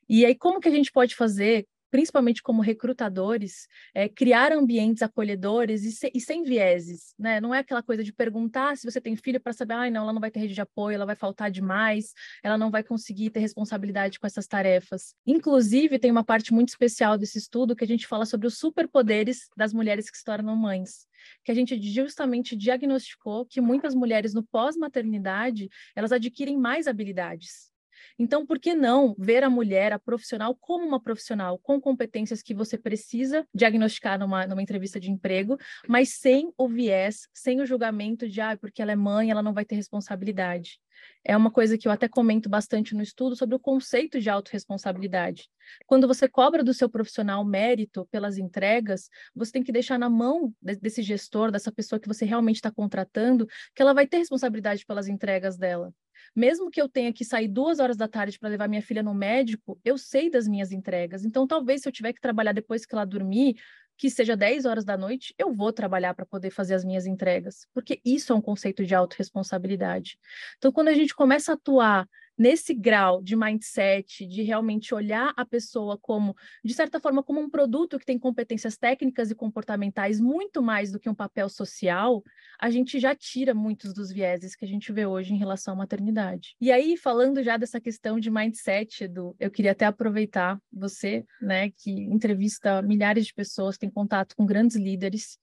E 0.09 0.25
aí, 0.25 0.35
como 0.35 0.59
que 0.59 0.69
a 0.69 0.71
gente 0.71 0.91
pode 0.91 1.15
fazer 1.15 1.67
principalmente 1.89 2.41
como 2.41 2.61
recrutadores, 2.61 3.67
é, 3.93 4.09
criar 4.09 4.51
ambientes 4.51 5.01
acolhedores 5.01 5.83
e, 5.83 5.91
se, 5.91 6.11
e, 6.13 6.19
sem 6.19 6.43
vieses, 6.43 7.13
né? 7.17 7.39
Não 7.39 7.53
é 7.53 7.59
aquela 7.59 7.83
coisa 7.83 8.03
de 8.03 8.13
perguntar 8.13 8.77
se 8.77 8.89
você 8.89 8.99
tem 8.99 9.15
filho 9.15 9.39
para 9.39 9.53
saber, 9.53 9.73
ah, 9.73 9.89
não, 9.89 10.03
ela 10.03 10.13
não 10.13 10.21
vai 10.21 10.31
ter 10.31 10.39
rede 10.39 10.53
de 10.53 10.61
apoio, 10.61 10.95
ela 10.95 11.05
vai 11.05 11.15
faltar 11.15 11.49
demais, 11.51 12.13
ela 12.43 12.57
não 12.57 12.69
vai 12.69 12.83
conseguir 12.83 13.29
ter 13.29 13.39
responsabilidade 13.39 14.19
com 14.19 14.27
essas 14.27 14.47
tarefas. 14.47 15.13
Inclusive, 15.25 15.99
tem 15.99 16.11
uma 16.11 16.23
parte 16.23 16.53
muito 16.53 16.69
especial 16.69 17.17
desse 17.17 17.37
estudo 17.37 17.75
que 17.75 17.83
a 17.83 17.87
gente 17.87 18.07
fala 18.07 18.25
sobre 18.25 18.47
os 18.47 18.57
superpoderes 18.57 19.49
das 19.55 19.73
mulheres 19.73 20.09
que 20.09 20.17
se 20.17 20.23
tornam 20.23 20.55
mães 20.55 21.07
que 21.43 21.51
a 21.51 21.55
gente 21.55 21.81
justamente 21.81 22.55
diagnosticou 22.55 23.45
que 23.45 23.59
muitas 23.59 23.95
mulheres 23.95 24.33
no 24.33 24.43
pós-maternidade, 24.43 25.67
elas 25.95 26.11
adquirem 26.11 26.57
mais 26.57 26.87
habilidades 26.87 27.71
Então, 28.17 28.45
por 28.45 28.59
que 28.59 28.73
não 28.73 29.15
ver 29.17 29.43
a 29.43 29.49
mulher, 29.49 29.93
a 29.93 29.99
profissional, 29.99 30.55
como 30.55 30.85
uma 30.85 31.01
profissional, 31.01 31.59
com 31.59 31.79
competências 31.79 32.41
que 32.41 32.53
você 32.53 32.77
precisa 32.77 33.45
diagnosticar 33.53 34.19
numa, 34.19 34.45
numa 34.47 34.61
entrevista 34.61 34.99
de 34.99 35.11
emprego, 35.11 35.57
mas 35.87 36.09
sem 36.09 36.51
o 36.57 36.67
viés, 36.67 37.27
sem 37.33 37.61
o 37.61 37.65
julgamento 37.65 38.27
de, 38.27 38.41
ah, 38.41 38.57
porque 38.57 38.81
ela 38.81 38.91
é 38.91 38.95
mãe, 38.95 39.31
ela 39.31 39.43
não 39.43 39.53
vai 39.53 39.65
ter 39.65 39.75
responsabilidade 39.75 40.79
é 41.23 41.35
uma 41.35 41.51
coisa 41.51 41.77
que 41.77 41.87
eu 41.87 41.91
até 41.91 42.07
comento 42.07 42.49
bastante 42.49 42.95
no 42.95 43.01
estudo 43.01 43.35
sobre 43.35 43.55
o 43.55 43.59
conceito 43.59 44.19
de 44.19 44.29
autorresponsabilidade. 44.29 45.49
Quando 45.85 46.07
você 46.07 46.27
cobra 46.27 46.63
do 46.63 46.73
seu 46.73 46.89
profissional 46.89 47.43
mérito 47.43 48.07
pelas 48.09 48.37
entregas, 48.37 49.09
você 49.35 49.51
tem 49.51 49.63
que 49.63 49.71
deixar 49.71 49.99
na 49.99 50.09
mão 50.09 50.53
desse 50.61 51.01
gestor, 51.01 51.51
dessa 51.51 51.71
pessoa 51.71 51.99
que 51.99 52.07
você 52.07 52.25
realmente 52.25 52.57
está 52.57 52.71
contratando, 52.71 53.47
que 53.75 53.81
ela 53.81 53.93
vai 53.93 54.07
ter 54.07 54.17
responsabilidade 54.17 54.85
pelas 54.85 55.07
entregas 55.07 55.57
dela. 55.57 55.93
Mesmo 56.35 56.69
que 56.69 56.81
eu 56.81 56.87
tenha 56.89 57.11
que 57.13 57.25
sair 57.25 57.47
duas 57.47 57.79
horas 57.79 57.97
da 57.97 58.07
tarde 58.07 58.39
para 58.39 58.49
levar 58.49 58.67
minha 58.67 58.81
filha 58.81 59.03
no 59.03 59.13
médico, 59.13 59.79
eu 59.83 59.97
sei 59.97 60.29
das 60.29 60.47
minhas 60.47 60.71
entregas. 60.71 61.25
Então, 61.25 61.47
talvez 61.47 61.81
se 61.81 61.87
eu 61.87 61.91
tiver 61.91 62.13
que 62.13 62.21
trabalhar 62.21 62.51
depois 62.51 62.85
que 62.85 62.93
ela 62.93 63.05
dormir, 63.05 63.55
que 63.97 64.09
seja 64.09 64.37
10 64.37 64.65
horas 64.65 64.85
da 64.85 64.95
noite, 64.95 65.33
eu 65.37 65.51
vou 65.51 65.73
trabalhar 65.73 66.13
para 66.13 66.25
poder 66.25 66.51
fazer 66.51 66.75
as 66.75 66.85
minhas 66.85 67.07
entregas, 67.07 67.67
porque 67.73 67.99
isso 68.05 68.31
é 68.31 68.35
um 68.35 68.41
conceito 68.41 68.85
de 68.85 68.93
autorresponsabilidade. 68.93 70.19
Então, 70.57 70.71
quando 70.71 70.89
a 70.89 70.93
gente 70.93 71.15
começa 71.15 71.51
a 71.51 71.55
atuar 71.55 72.07
nesse 72.37 72.73
grau 72.73 73.21
de 73.21 73.35
mindset, 73.35 74.25
de 74.25 74.43
realmente 74.43 74.93
olhar 74.93 75.33
a 75.35 75.45
pessoa 75.45 75.97
como, 75.97 76.35
de 76.63 76.73
certa 76.73 76.99
forma, 76.99 77.23
como 77.23 77.39
um 77.39 77.49
produto 77.49 77.97
que 77.97 78.05
tem 78.05 78.19
competências 78.19 78.77
técnicas 78.77 79.31
e 79.31 79.35
comportamentais 79.35 80.19
muito 80.19 80.61
mais 80.61 80.91
do 80.91 80.99
que 80.99 81.09
um 81.09 81.15
papel 81.15 81.49
social, 81.49 82.23
a 82.59 82.69
gente 82.69 82.99
já 82.99 83.15
tira 83.15 83.53
muitos 83.53 83.93
dos 83.93 84.11
vieses 84.11 84.55
que 84.55 84.65
a 84.65 84.67
gente 84.67 84.91
vê 84.91 85.05
hoje 85.05 85.33
em 85.33 85.37
relação 85.37 85.73
à 85.73 85.77
maternidade. 85.77 86.55
E 86.61 86.71
aí, 86.71 86.95
falando 86.97 87.43
já 87.43 87.57
dessa 87.57 87.81
questão 87.81 88.19
de 88.19 88.29
mindset, 88.29 89.07
do, 89.07 89.35
eu 89.39 89.49
queria 89.49 89.71
até 89.71 89.85
aproveitar 89.85 90.59
você, 90.71 91.25
né, 91.41 91.71
que 91.71 91.91
entrevista 91.91 92.81
milhares 92.81 93.25
de 93.25 93.33
pessoas, 93.33 93.77
tem 93.77 93.89
contato 93.89 94.35
com 94.35 94.45
grandes 94.45 94.75
líderes, 94.75 95.39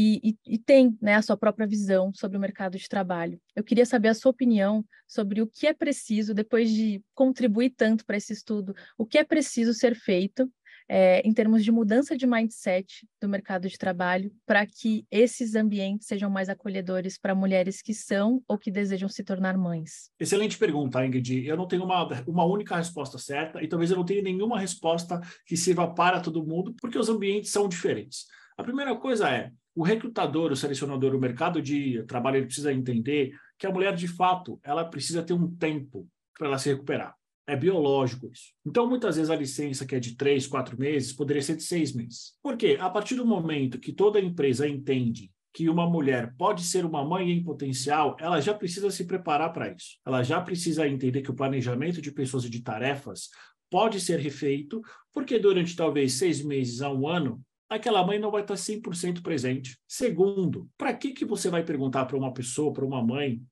e, 0.00 0.20
e, 0.22 0.54
e, 0.54 0.58
tem 0.58 0.96
né, 1.02 1.16
a 1.16 1.22
sua 1.22 1.36
própria 1.36 1.66
visão 1.66 2.12
sobre 2.14 2.38
o 2.38 2.40
mercado 2.40 2.78
de 2.78 2.88
trabalho. 2.88 3.40
Eu 3.56 3.64
queria 3.64 3.84
saber 3.84 4.06
a 4.06 4.14
sua 4.14 4.30
opinião 4.30 4.84
sobre 5.08 5.42
o 5.42 5.46
que 5.48 5.66
é 5.66 5.74
preciso, 5.74 6.32
depois 6.32 6.70
de 6.70 7.02
contribuir 7.16 7.70
tanto 7.70 8.06
para 8.06 8.16
esse 8.16 8.32
estudo, 8.32 8.76
o 8.96 9.04
que 9.04 9.18
é 9.18 9.24
preciso 9.24 9.74
ser 9.74 9.96
feito 9.96 10.48
é, 10.88 11.20
em 11.26 11.32
termos 11.34 11.64
de 11.64 11.72
mudança 11.72 12.16
de 12.16 12.28
mindset 12.28 13.08
do 13.20 13.28
mercado 13.28 13.68
de 13.68 13.76
trabalho 13.76 14.32
para 14.46 14.64
que 14.64 15.04
esses 15.10 15.56
ambientes 15.56 16.06
sejam 16.06 16.30
mais 16.30 16.48
acolhedores 16.48 17.18
para 17.18 17.34
mulheres 17.34 17.82
que 17.82 17.92
são 17.92 18.40
ou 18.46 18.56
que 18.56 18.70
desejam 18.70 19.08
se 19.08 19.24
tornar 19.24 19.58
mães? 19.58 20.12
Excelente 20.20 20.56
pergunta, 20.56 21.04
Ingrid. 21.04 21.44
Eu 21.44 21.56
não 21.56 21.66
tenho 21.66 21.82
uma, 21.82 22.06
uma 22.24 22.44
única 22.44 22.76
resposta 22.76 23.18
certa 23.18 23.60
e 23.64 23.66
talvez 23.66 23.90
eu 23.90 23.96
não 23.96 24.04
tenha 24.04 24.22
nenhuma 24.22 24.60
resposta 24.60 25.20
que 25.44 25.56
sirva 25.56 25.92
para 25.92 26.20
todo 26.20 26.46
mundo, 26.46 26.72
porque 26.80 26.96
os 26.96 27.08
ambientes 27.08 27.50
são 27.50 27.68
diferentes. 27.68 28.26
A 28.58 28.64
primeira 28.64 28.96
coisa 28.96 29.30
é, 29.30 29.52
o 29.72 29.84
recrutador, 29.84 30.50
o 30.50 30.56
selecionador, 30.56 31.14
o 31.14 31.20
mercado 31.20 31.62
de 31.62 32.02
trabalho, 32.08 32.38
ele 32.38 32.46
precisa 32.46 32.72
entender 32.72 33.32
que 33.56 33.64
a 33.64 33.70
mulher, 33.70 33.94
de 33.94 34.08
fato, 34.08 34.58
ela 34.64 34.84
precisa 34.84 35.22
ter 35.22 35.32
um 35.32 35.48
tempo 35.48 36.08
para 36.36 36.48
ela 36.48 36.58
se 36.58 36.68
recuperar. 36.68 37.14
É 37.46 37.54
biológico 37.54 38.26
isso. 38.26 38.52
Então, 38.66 38.88
muitas 38.88 39.14
vezes, 39.14 39.30
a 39.30 39.36
licença 39.36 39.86
que 39.86 39.94
é 39.94 40.00
de 40.00 40.16
três, 40.16 40.48
quatro 40.48 40.76
meses, 40.76 41.12
poderia 41.12 41.40
ser 41.40 41.54
de 41.54 41.62
seis 41.62 41.94
meses. 41.94 42.32
Por 42.42 42.56
quê? 42.56 42.76
A 42.80 42.90
partir 42.90 43.14
do 43.14 43.24
momento 43.24 43.78
que 43.78 43.92
toda 43.92 44.20
empresa 44.20 44.68
entende 44.68 45.30
que 45.54 45.68
uma 45.68 45.88
mulher 45.88 46.34
pode 46.36 46.64
ser 46.64 46.84
uma 46.84 47.04
mãe 47.04 47.30
em 47.30 47.42
potencial, 47.42 48.16
ela 48.18 48.40
já 48.40 48.52
precisa 48.52 48.90
se 48.90 49.04
preparar 49.04 49.52
para 49.52 49.72
isso. 49.72 49.98
Ela 50.04 50.24
já 50.24 50.40
precisa 50.40 50.86
entender 50.88 51.22
que 51.22 51.30
o 51.30 51.34
planejamento 51.34 52.02
de 52.02 52.10
pessoas 52.10 52.44
e 52.44 52.50
de 52.50 52.60
tarefas 52.60 53.28
pode 53.70 54.00
ser 54.00 54.18
refeito, 54.18 54.82
porque 55.12 55.38
durante 55.38 55.76
talvez 55.76 56.14
seis 56.14 56.42
meses 56.44 56.82
a 56.82 56.90
um 56.90 57.06
ano, 57.06 57.40
aquela 57.68 58.04
mãe 58.04 58.18
não 58.18 58.30
vai 58.30 58.42
estar 58.42 58.54
100% 58.54 59.22
presente. 59.22 59.78
Segundo, 59.86 60.68
para 60.76 60.94
que, 60.94 61.12
que 61.12 61.24
você 61.24 61.50
vai 61.50 61.62
perguntar 61.62 62.06
para 62.06 62.16
uma 62.16 62.32
pessoa, 62.32 62.72
para 62.72 62.84
uma 62.84 63.02
mãe, 63.02 63.42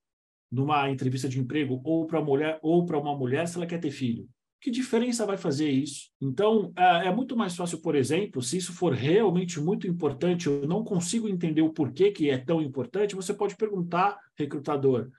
numa 0.51 0.91
entrevista 0.91 1.29
de 1.29 1.39
emprego, 1.39 1.81
ou 1.85 2.07
para 2.07 2.21
mulher, 2.21 2.59
ou 2.63 2.87
para 2.87 2.99
uma 2.99 3.17
mulher, 3.17 3.47
se 3.47 3.57
ela 3.57 3.67
quer 3.67 3.81
ter 3.81 3.91
filho? 3.91 4.29
Que 4.61 4.71
diferença 4.71 5.27
vai 5.27 5.37
fazer 5.37 5.71
isso? 5.71 6.11
Então, 6.21 6.73
é, 6.77 7.09
é 7.09 7.15
muito 7.15 7.37
mais 7.37 7.55
fácil, 7.55 7.81
por 7.81 7.95
exemplo, 7.95 8.43
se 8.43 8.57
isso 8.57 8.73
for 8.73 8.93
realmente 8.93 9.61
muito 9.61 9.87
importante, 9.87 10.47
eu 10.47 10.67
não 10.67 10.83
consigo 10.83 11.29
entender 11.29 11.63
o 11.63 11.73
porquê 11.73 12.11
que 12.11 12.31
é 12.31 12.39
tão 12.39 12.63
importante, 12.63 13.15
você 13.15 13.35
pode 13.35 13.55
perguntar, 13.55 14.19
recrutador, 14.35 15.11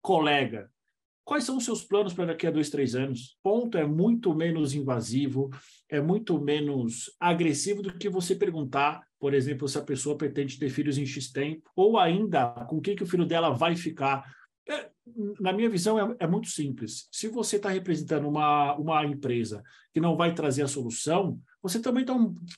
colega, 0.00 0.70
Quais 1.28 1.44
são 1.44 1.58
os 1.58 1.64
seus 1.66 1.84
planos 1.84 2.14
para 2.14 2.24
daqui 2.24 2.46
a 2.46 2.50
dois, 2.50 2.70
três 2.70 2.94
anos? 2.94 3.36
Ponto 3.42 3.76
é 3.76 3.84
muito 3.84 4.34
menos 4.34 4.72
invasivo, 4.72 5.50
é 5.86 6.00
muito 6.00 6.40
menos 6.40 7.14
agressivo 7.20 7.82
do 7.82 7.92
que 7.98 8.08
você 8.08 8.34
perguntar, 8.34 9.06
por 9.20 9.34
exemplo, 9.34 9.68
se 9.68 9.76
a 9.76 9.82
pessoa 9.82 10.16
pretende 10.16 10.58
ter 10.58 10.70
filhos 10.70 10.96
em 10.96 11.04
X 11.04 11.30
tempo, 11.30 11.70
ou 11.76 11.98
ainda 11.98 12.48
com 12.66 12.80
quem 12.80 12.96
que 12.96 13.02
o 13.02 13.06
filho 13.06 13.26
dela 13.26 13.50
vai 13.50 13.76
ficar. 13.76 14.24
É, 14.66 14.88
na 15.38 15.52
minha 15.52 15.68
visão, 15.68 15.98
é, 15.98 16.16
é, 16.20 16.26
muito 16.26 16.48
simples. 16.48 17.06
Se 17.12 17.28
você 17.28 17.56
está 17.56 17.68
representando 17.68 18.26
uma, 18.26 18.74
uma 18.76 19.04
empresa 19.04 19.62
que 19.92 20.00
não 20.00 20.16
vai 20.16 20.34
trazer 20.34 20.62
a 20.62 20.68
solução, 20.68 21.38
você 21.62 21.78
também, 21.78 22.06
tá, 22.06 22.14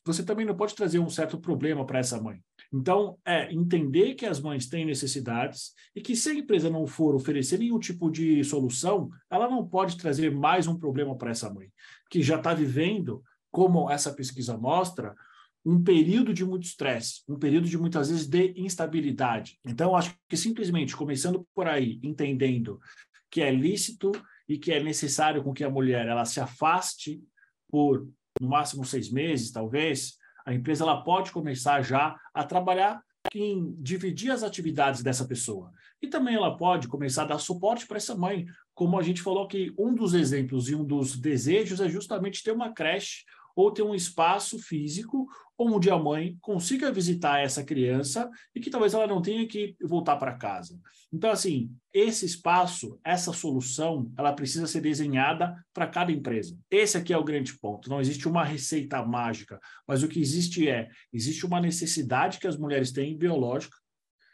você 0.07 0.23
também 0.23 0.47
não 0.47 0.57
pode 0.57 0.77
trazer 0.77 1.01
um 1.01 1.11
certo 1.11 1.41
problema 1.41 1.85
para 1.85 1.99
essa 1.99 2.23
mãe. 2.23 2.41
Então, 2.73 3.19
é 3.25 3.53
entender 3.53 4.15
que 4.15 4.25
as 4.25 4.41
mães 4.41 4.69
têm 4.69 4.85
necessidades 4.85 5.73
e 5.95 6.01
que 6.01 6.15
se 6.15 6.31
a 6.31 6.35
empresa 6.35 6.71
não 6.71 6.87
for 6.87 7.17
oferecer 7.17 7.59
nenhum 7.59 7.81
tipo 7.81 8.11
de 8.11 8.45
solução, 8.45 9.11
ela 9.29 9.51
não 9.51 9.67
pode 9.67 9.97
trazer 9.97 10.31
mais 10.31 10.69
um 10.69 10.79
problema 10.79 11.17
para 11.17 11.33
essa 11.33 11.53
mãe, 11.53 11.69
que 12.09 12.23
já 12.23 12.37
está 12.37 12.55
vivendo, 12.55 13.23
como 13.51 13.91
essa 13.91 14.13
pesquisa 14.13 14.57
mostra, 14.57 15.17
um 15.65 15.83
período 15.83 16.33
de 16.33 16.45
muito 16.45 16.65
estresse, 16.65 17.23
um 17.29 17.39
período 17.39 17.69
de 17.69 17.77
muitas 17.77 18.09
vezes 18.09 18.27
de 18.27 18.55
instabilidade. 18.57 19.59
Então, 19.65 19.97
acho 19.97 20.15
que 20.29 20.37
simplesmente 20.37 20.97
começando 20.97 21.47
por 21.55 21.67
aí, 21.67 21.99
entendendo 22.03 22.81
que 23.29 23.41
é 23.41 23.51
lícito 23.51 24.13
e 24.49 24.59
que 24.59 24.73
é 24.73 24.83
necessário 24.83 25.43
com 25.43 25.53
que 25.53 25.65
a 25.65 25.71
mulher 25.71 26.07
ela 26.07 26.25
se 26.25 26.41
afaste 26.41 27.23
por 27.69 28.09
no 28.41 28.49
máximo 28.49 28.85
seis 28.85 29.11
meses, 29.11 29.51
talvez, 29.51 30.20
a 30.45 30.55
empresa 30.55 30.85
ela 30.85 31.03
pode 31.03 31.33
começar 31.33 31.83
já 31.83 32.17
a 32.35 32.45
trabalhar 32.45 33.03
em 33.35 33.75
dividir 33.79 34.31
as 34.31 34.43
atividades 34.43 35.03
dessa 35.03 35.27
pessoa. 35.27 35.71
E 36.03 36.09
também 36.09 36.35
ela 36.35 36.57
pode 36.57 36.89
começar 36.89 37.23
a 37.23 37.27
dar 37.27 37.39
suporte 37.39 37.87
para 37.87 37.99
essa 37.99 38.15
mãe. 38.15 38.47
Como 38.75 38.99
a 38.99 39.03
gente 39.03 39.21
falou 39.21 39.47
que 39.47 39.73
um 39.79 39.95
dos 39.95 40.15
exemplos 40.15 40.69
e 40.69 40.75
um 40.75 40.85
dos 40.85 41.17
desejos 41.17 41.81
é 41.81 41.89
justamente 41.89 42.43
ter 42.43 42.53
uma 42.53 42.73
creche 42.73 43.25
ou 43.55 43.71
ter 43.71 43.83
um 43.83 43.95
espaço 43.95 44.59
físico 44.59 45.29
onde 45.63 45.91
a 45.91 45.99
mãe 45.99 46.39
consiga 46.41 46.91
visitar 46.91 47.41
essa 47.41 47.63
criança 47.63 48.31
e 48.55 48.61
que 48.61 48.71
talvez 48.71 48.95
ela 48.95 49.07
não 49.07 49.21
tenha 49.21 49.47
que 49.47 49.77
voltar 49.83 50.17
para 50.17 50.39
casa. 50.39 50.81
Então, 51.13 51.31
assim, 51.31 51.71
esse 51.93 52.25
espaço, 52.25 52.99
essa 53.05 53.31
solução, 53.31 54.11
ela 54.17 54.33
precisa 54.33 54.67
ser 54.67 54.81
desenhada 54.81 55.55
para 55.75 55.87
cada 55.87 56.11
empresa. 56.11 56.57
Esse 56.71 56.97
aqui 56.97 57.13
é 57.13 57.19
o 57.19 57.25
grande 57.25 57.59
ponto. 57.59 57.91
Não 57.91 58.01
existe 58.01 58.27
uma 58.27 58.43
receita 58.43 59.05
mágica, 59.05 59.61
mas 59.87 60.03
o 60.03 60.09
que 60.09 60.19
existe 60.19 60.67
é, 60.67 60.89
existe 61.13 61.45
uma 61.45 61.61
necessidade 61.61 62.39
que 62.39 62.47
as 62.47 62.57
mulheres 62.57 62.91
têm 62.91 63.19
biológica, 63.19 63.77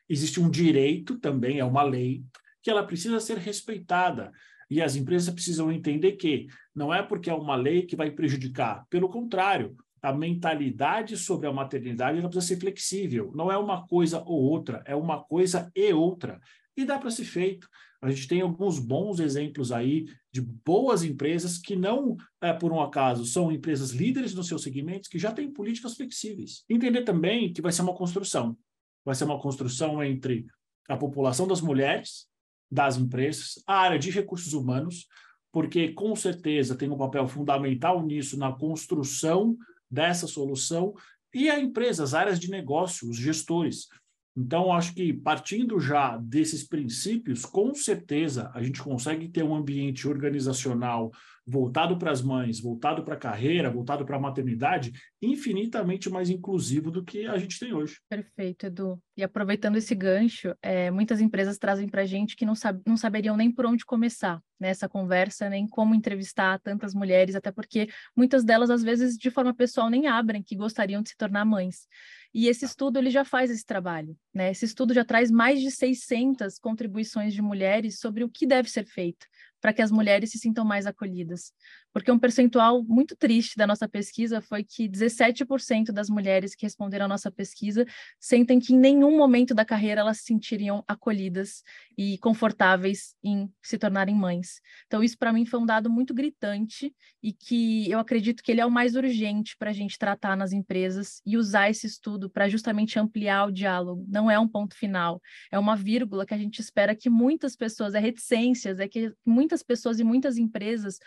existe 0.08 0.38
um 0.38 0.48
direito 0.48 1.18
também, 1.18 1.58
é 1.58 1.64
uma 1.64 1.82
lei, 1.82 2.22
que 2.62 2.70
ela 2.70 2.86
precisa 2.86 3.18
ser 3.18 3.38
respeitada. 3.38 4.30
E 4.70 4.80
as 4.80 4.94
empresas 4.94 5.34
precisam 5.34 5.72
entender 5.72 6.12
que 6.12 6.46
não 6.72 6.94
é 6.94 7.02
porque 7.02 7.30
é 7.30 7.34
uma 7.34 7.56
lei 7.56 7.82
que 7.82 7.96
vai 7.96 8.12
prejudicar. 8.12 8.84
Pelo 8.88 9.08
contrário, 9.08 9.76
a 10.02 10.12
mentalidade 10.12 11.16
sobre 11.16 11.46
a 11.46 11.52
maternidade 11.52 12.18
ela 12.18 12.28
precisa 12.28 12.54
ser 12.54 12.60
flexível. 12.60 13.32
Não 13.34 13.50
é 13.50 13.58
uma 13.58 13.86
coisa 13.86 14.22
ou 14.24 14.42
outra, 14.42 14.82
é 14.86 14.94
uma 14.94 15.22
coisa 15.24 15.70
e 15.74 15.92
outra. 15.92 16.40
E 16.76 16.84
dá 16.84 16.98
para 16.98 17.10
ser 17.10 17.24
feito. 17.24 17.68
A 18.00 18.10
gente 18.10 18.28
tem 18.28 18.40
alguns 18.42 18.78
bons 18.78 19.18
exemplos 19.18 19.72
aí 19.72 20.06
de 20.30 20.40
boas 20.40 21.02
empresas 21.02 21.58
que 21.58 21.74
não, 21.74 22.16
é, 22.40 22.52
por 22.52 22.70
um 22.70 22.80
acaso, 22.80 23.24
são 23.24 23.50
empresas 23.50 23.90
líderes 23.90 24.34
nos 24.34 24.46
seus 24.46 24.62
segmentos 24.62 25.08
que 25.08 25.18
já 25.18 25.32
têm 25.32 25.50
políticas 25.50 25.94
flexíveis. 25.94 26.62
Entender 26.68 27.02
também 27.02 27.52
que 27.52 27.62
vai 27.62 27.72
ser 27.72 27.82
uma 27.82 27.94
construção. 27.94 28.56
Vai 29.04 29.14
ser 29.14 29.24
uma 29.24 29.40
construção 29.40 30.02
entre 30.04 30.46
a 30.88 30.96
população 30.96 31.46
das 31.48 31.60
mulheres, 31.60 32.26
das 32.70 32.96
empresas, 32.96 33.62
a 33.66 33.76
área 33.76 33.98
de 33.98 34.10
recursos 34.10 34.52
humanos, 34.52 35.06
porque 35.52 35.92
com 35.92 36.14
certeza 36.14 36.76
tem 36.76 36.90
um 36.90 36.98
papel 36.98 37.26
fundamental 37.26 38.04
nisso 38.04 38.38
na 38.38 38.52
construção 38.52 39.56
dessa 39.90 40.26
solução, 40.26 40.94
e 41.34 41.50
a 41.50 41.58
empresa, 41.58 42.02
as 42.02 42.14
áreas 42.14 42.40
de 42.40 42.50
negócio, 42.50 43.08
os 43.08 43.16
gestores. 43.16 43.88
Então, 44.36 44.72
acho 44.72 44.94
que 44.94 45.12
partindo 45.12 45.80
já 45.80 46.18
desses 46.18 46.62
princípios, 46.62 47.46
com 47.46 47.74
certeza 47.74 48.50
a 48.54 48.62
gente 48.62 48.82
consegue 48.82 49.28
ter 49.28 49.42
um 49.42 49.54
ambiente 49.54 50.06
organizacional 50.06 51.10
voltado 51.46 51.96
para 51.96 52.10
as 52.10 52.20
mães, 52.20 52.60
voltado 52.60 53.04
para 53.04 53.14
a 53.14 53.18
carreira, 53.18 53.70
voltado 53.70 54.04
para 54.04 54.16
a 54.16 54.20
maternidade, 54.20 54.92
infinitamente 55.22 56.10
mais 56.10 56.28
inclusivo 56.28 56.90
do 56.90 57.04
que 57.04 57.24
a 57.24 57.38
gente 57.38 57.58
tem 57.60 57.72
hoje. 57.72 58.00
Perfeito, 58.08 58.66
Edu. 58.66 59.00
E 59.16 59.22
aproveitando 59.22 59.76
esse 59.76 59.94
gancho, 59.94 60.54
é, 60.60 60.90
muitas 60.90 61.20
empresas 61.20 61.56
trazem 61.56 61.88
para 61.88 62.02
a 62.02 62.06
gente 62.06 62.34
que 62.34 62.44
não, 62.44 62.56
sab 62.56 62.82
não 62.84 62.96
saberiam 62.96 63.36
nem 63.36 63.50
por 63.50 63.64
onde 63.64 63.86
começar 63.86 64.42
nessa 64.58 64.88
conversa, 64.88 65.48
nem 65.48 65.68
como 65.68 65.94
entrevistar 65.94 66.58
tantas 66.58 66.94
mulheres, 66.94 67.36
até 67.36 67.52
porque 67.52 67.88
muitas 68.16 68.42
delas, 68.42 68.68
às 68.68 68.82
vezes, 68.82 69.16
de 69.16 69.30
forma 69.30 69.54
pessoal, 69.54 69.88
nem 69.88 70.08
abrem 70.08 70.42
que 70.42 70.56
gostariam 70.56 71.02
de 71.02 71.10
se 71.10 71.16
tornar 71.16 71.44
mães. 71.44 71.86
E 72.34 72.48
esse 72.48 72.64
estudo 72.64 72.98
ele 72.98 73.10
já 73.10 73.24
faz 73.24 73.50
esse 73.50 73.64
trabalho, 73.64 74.16
né? 74.34 74.50
Esse 74.50 74.64
estudo 74.64 74.92
já 74.94 75.04
traz 75.04 75.30
mais 75.30 75.60
de 75.60 75.70
600 75.70 76.58
contribuições 76.58 77.34
de 77.34 77.42
mulheres 77.42 77.98
sobre 77.98 78.24
o 78.24 78.28
que 78.30 78.46
deve 78.46 78.68
ser 78.70 78.84
feito 78.86 79.26
para 79.60 79.72
que 79.72 79.82
as 79.82 79.90
mulheres 79.90 80.30
se 80.30 80.38
sintam 80.38 80.64
mais 80.64 80.86
acolhidas. 80.86 81.52
Porque 81.96 82.12
um 82.12 82.18
percentual 82.18 82.84
muito 82.84 83.16
triste 83.16 83.56
da 83.56 83.66
nossa 83.66 83.88
pesquisa 83.88 84.42
foi 84.42 84.62
que 84.62 84.86
17% 84.86 85.92
das 85.92 86.10
mulheres 86.10 86.54
que 86.54 86.66
responderam 86.66 87.06
à 87.06 87.08
nossa 87.08 87.30
pesquisa 87.30 87.86
sentem 88.20 88.60
que 88.60 88.74
em 88.74 88.78
nenhum 88.78 89.16
momento 89.16 89.54
da 89.54 89.64
carreira 89.64 90.02
elas 90.02 90.18
se 90.18 90.24
sentiriam 90.24 90.84
acolhidas 90.86 91.62
e 91.96 92.18
confortáveis 92.18 93.14
em 93.24 93.50
se 93.62 93.78
tornarem 93.78 94.14
mães. 94.14 94.60
Então, 94.86 95.02
isso 95.02 95.16
para 95.16 95.32
mim 95.32 95.46
foi 95.46 95.58
um 95.58 95.64
dado 95.64 95.88
muito 95.88 96.12
gritante 96.12 96.94
e 97.22 97.32
que 97.32 97.90
eu 97.90 97.98
acredito 97.98 98.42
que 98.42 98.52
ele 98.52 98.60
é 98.60 98.66
o 98.66 98.70
mais 98.70 98.94
urgente 98.94 99.56
para 99.58 99.70
a 99.70 99.72
gente 99.72 99.98
tratar 99.98 100.36
nas 100.36 100.52
empresas 100.52 101.22
e 101.24 101.36
usar 101.36 101.70
esse 101.70 101.86
estudo 101.86 102.28
para 102.28 102.46
justamente 102.46 102.98
ampliar 102.98 103.46
o 103.46 103.52
diálogo. 103.52 104.04
Não 104.06 104.30
é 104.30 104.38
um 104.38 104.46
ponto 104.46 104.76
final, 104.76 105.18
é 105.50 105.58
uma 105.58 105.74
vírgula 105.74 106.26
que 106.26 106.34
a 106.34 106.38
gente 106.38 106.60
espera 106.60 106.94
que 106.94 107.08
muitas 107.08 107.56
pessoas, 107.56 107.94
é 107.94 107.98
reticências, 107.98 108.78
é 108.80 108.86
que 108.86 109.12
muitas 109.24 109.56
muitas 109.56 109.62
pessoas 109.62 110.00
e 110.00 110.04
muitas 110.04 110.36
empresas 110.36 110.98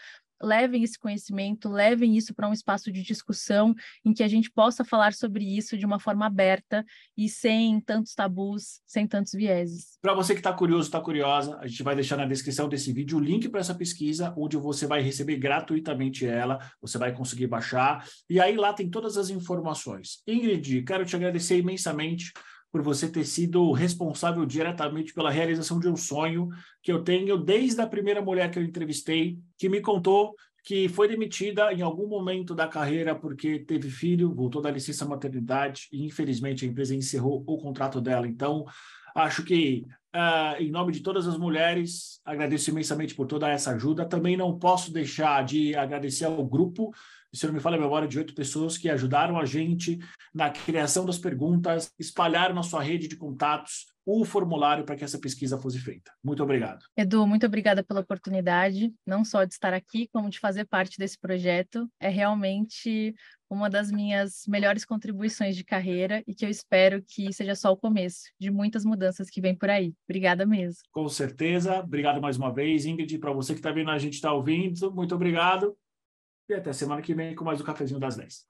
levem 0.41 0.83
esse 0.83 0.97
conhecimento, 0.97 1.69
levem 1.69 2.15
isso 2.15 2.33
para 2.33 2.47
um 2.47 2.53
espaço 2.53 2.91
de 2.91 3.01
discussão 3.01 3.73
em 4.05 4.13
que 4.13 4.23
a 4.23 4.27
gente 4.27 4.51
possa 4.51 4.83
falar 4.83 5.13
sobre 5.13 5.43
isso 5.43 5.77
de 5.77 5.85
uma 5.85 5.99
forma 5.99 6.25
aberta 6.25 6.85
e 7.17 7.27
sem 7.27 7.79
tantos 7.81 8.13
tabus, 8.13 8.81
sem 8.85 9.07
tantos 9.07 9.33
vieses. 9.33 9.97
Para 10.01 10.13
você 10.13 10.33
que 10.33 10.39
está 10.39 10.53
curioso, 10.53 10.87
está 10.87 11.01
curiosa, 11.01 11.57
a 11.59 11.67
gente 11.67 11.83
vai 11.83 11.95
deixar 11.95 12.17
na 12.17 12.25
descrição 12.25 12.69
desse 12.69 12.91
vídeo 12.91 13.17
o 13.17 13.21
link 13.21 13.49
para 13.49 13.59
essa 13.59 13.75
pesquisa, 13.75 14.33
onde 14.37 14.57
você 14.57 14.87
vai 14.87 15.01
receber 15.01 15.37
gratuitamente 15.37 16.25
ela, 16.25 16.59
você 16.81 16.97
vai 16.97 17.13
conseguir 17.13 17.47
baixar, 17.47 18.05
e 18.29 18.39
aí 18.39 18.55
lá 18.55 18.73
tem 18.73 18.89
todas 18.89 19.17
as 19.17 19.29
informações. 19.29 20.21
Ingrid, 20.27 20.83
quero 20.83 21.05
te 21.05 21.15
agradecer 21.15 21.57
imensamente 21.57 22.31
por 22.71 22.81
você 22.81 23.09
ter 23.09 23.25
sido 23.25 23.71
responsável 23.71 24.45
diretamente 24.45 25.13
pela 25.13 25.31
realização 25.31 25.79
de 25.79 25.87
um 25.87 25.95
sonho 25.95 26.49
que 26.81 26.91
eu 26.91 27.03
tenho 27.03 27.37
desde 27.37 27.81
a 27.81 27.87
primeira 27.87 28.21
mulher 28.21 28.51
que 28.51 28.59
eu 28.59 28.63
entrevistei, 28.63 29.39
que 29.57 29.67
me 29.67 29.81
contou 29.81 30.35
que 30.63 30.87
foi 30.89 31.07
demitida 31.07 31.73
em 31.73 31.81
algum 31.81 32.07
momento 32.07 32.53
da 32.53 32.67
carreira 32.67 33.15
porque 33.15 33.59
teve 33.59 33.89
filho, 33.89 34.33
voltou 34.33 34.61
da 34.61 34.69
licença 34.69 35.05
maternidade 35.05 35.87
e 35.91 36.05
infelizmente 36.05 36.65
a 36.65 36.67
empresa 36.67 36.95
encerrou 36.95 37.43
o 37.47 37.57
contrato 37.57 37.99
dela. 37.99 38.27
Então, 38.27 38.65
acho 39.15 39.43
que 39.43 39.85
uh, 40.15 40.61
em 40.61 40.69
nome 40.69 40.91
de 40.91 41.01
todas 41.01 41.27
as 41.27 41.37
mulheres, 41.37 42.21
agradeço 42.25 42.69
imensamente 42.69 43.15
por 43.15 43.27
toda 43.27 43.49
essa 43.49 43.71
ajuda. 43.71 44.05
Também 44.05 44.37
não 44.37 44.57
posso 44.57 44.91
deixar 44.91 45.43
de 45.43 45.75
agradecer 45.75 46.25
ao 46.25 46.45
grupo 46.45 46.91
se 47.33 47.45
não 47.45 47.53
me 47.53 47.59
falha 47.59 47.77
a 47.77 47.79
memória, 47.79 48.07
de 48.07 48.17
oito 48.17 48.33
pessoas 48.33 48.77
que 48.77 48.89
ajudaram 48.89 49.37
a 49.37 49.45
gente 49.45 49.99
na 50.33 50.49
criação 50.49 51.05
das 51.05 51.17
perguntas, 51.17 51.91
espalharam 51.99 52.55
na 52.55 52.63
sua 52.63 52.81
rede 52.81 53.07
de 53.07 53.15
contatos 53.15 53.85
o 54.05 54.25
formulário 54.25 54.83
para 54.83 54.95
que 54.95 55.03
essa 55.03 55.19
pesquisa 55.19 55.59
fosse 55.59 55.77
feita. 55.77 56.11
Muito 56.23 56.41
obrigado. 56.41 56.83
Edu, 56.97 57.27
muito 57.27 57.45
obrigada 57.45 57.83
pela 57.83 57.99
oportunidade, 57.99 58.91
não 59.05 59.23
só 59.23 59.43
de 59.43 59.53
estar 59.53 59.71
aqui, 59.71 60.09
como 60.11 60.31
de 60.31 60.39
fazer 60.39 60.65
parte 60.65 60.97
desse 60.97 61.19
projeto. 61.19 61.87
É 61.99 62.09
realmente 62.09 63.13
uma 63.47 63.69
das 63.69 63.91
minhas 63.91 64.45
melhores 64.47 64.83
contribuições 64.83 65.55
de 65.55 65.63
carreira 65.63 66.23
e 66.25 66.33
que 66.33 66.43
eu 66.43 66.49
espero 66.49 67.03
que 67.07 67.31
seja 67.31 67.53
só 67.53 67.71
o 67.71 67.77
começo 67.77 68.31
de 68.39 68.49
muitas 68.49 68.83
mudanças 68.83 69.29
que 69.29 69.41
vem 69.41 69.55
por 69.55 69.69
aí. 69.69 69.93
Obrigada 70.07 70.43
mesmo. 70.43 70.81
Com 70.91 71.07
certeza. 71.07 71.79
Obrigado 71.79 72.19
mais 72.19 72.35
uma 72.35 72.51
vez, 72.51 72.87
Ingrid. 72.87 73.19
Para 73.19 73.31
você 73.33 73.53
que 73.53 73.59
está 73.59 73.71
vendo, 73.71 73.91
a 73.91 73.99
gente 73.99 74.13
está 74.13 74.33
ouvindo, 74.33 74.91
muito 74.91 75.13
obrigado. 75.13 75.75
E 76.49 76.55
até 76.55 76.73
semana 76.73 76.99
que 76.99 77.13
vem 77.13 77.35
com 77.35 77.45
mais 77.45 77.61
um 77.61 77.63
cafezinho 77.63 77.99
das 77.99 78.15
10. 78.15 78.47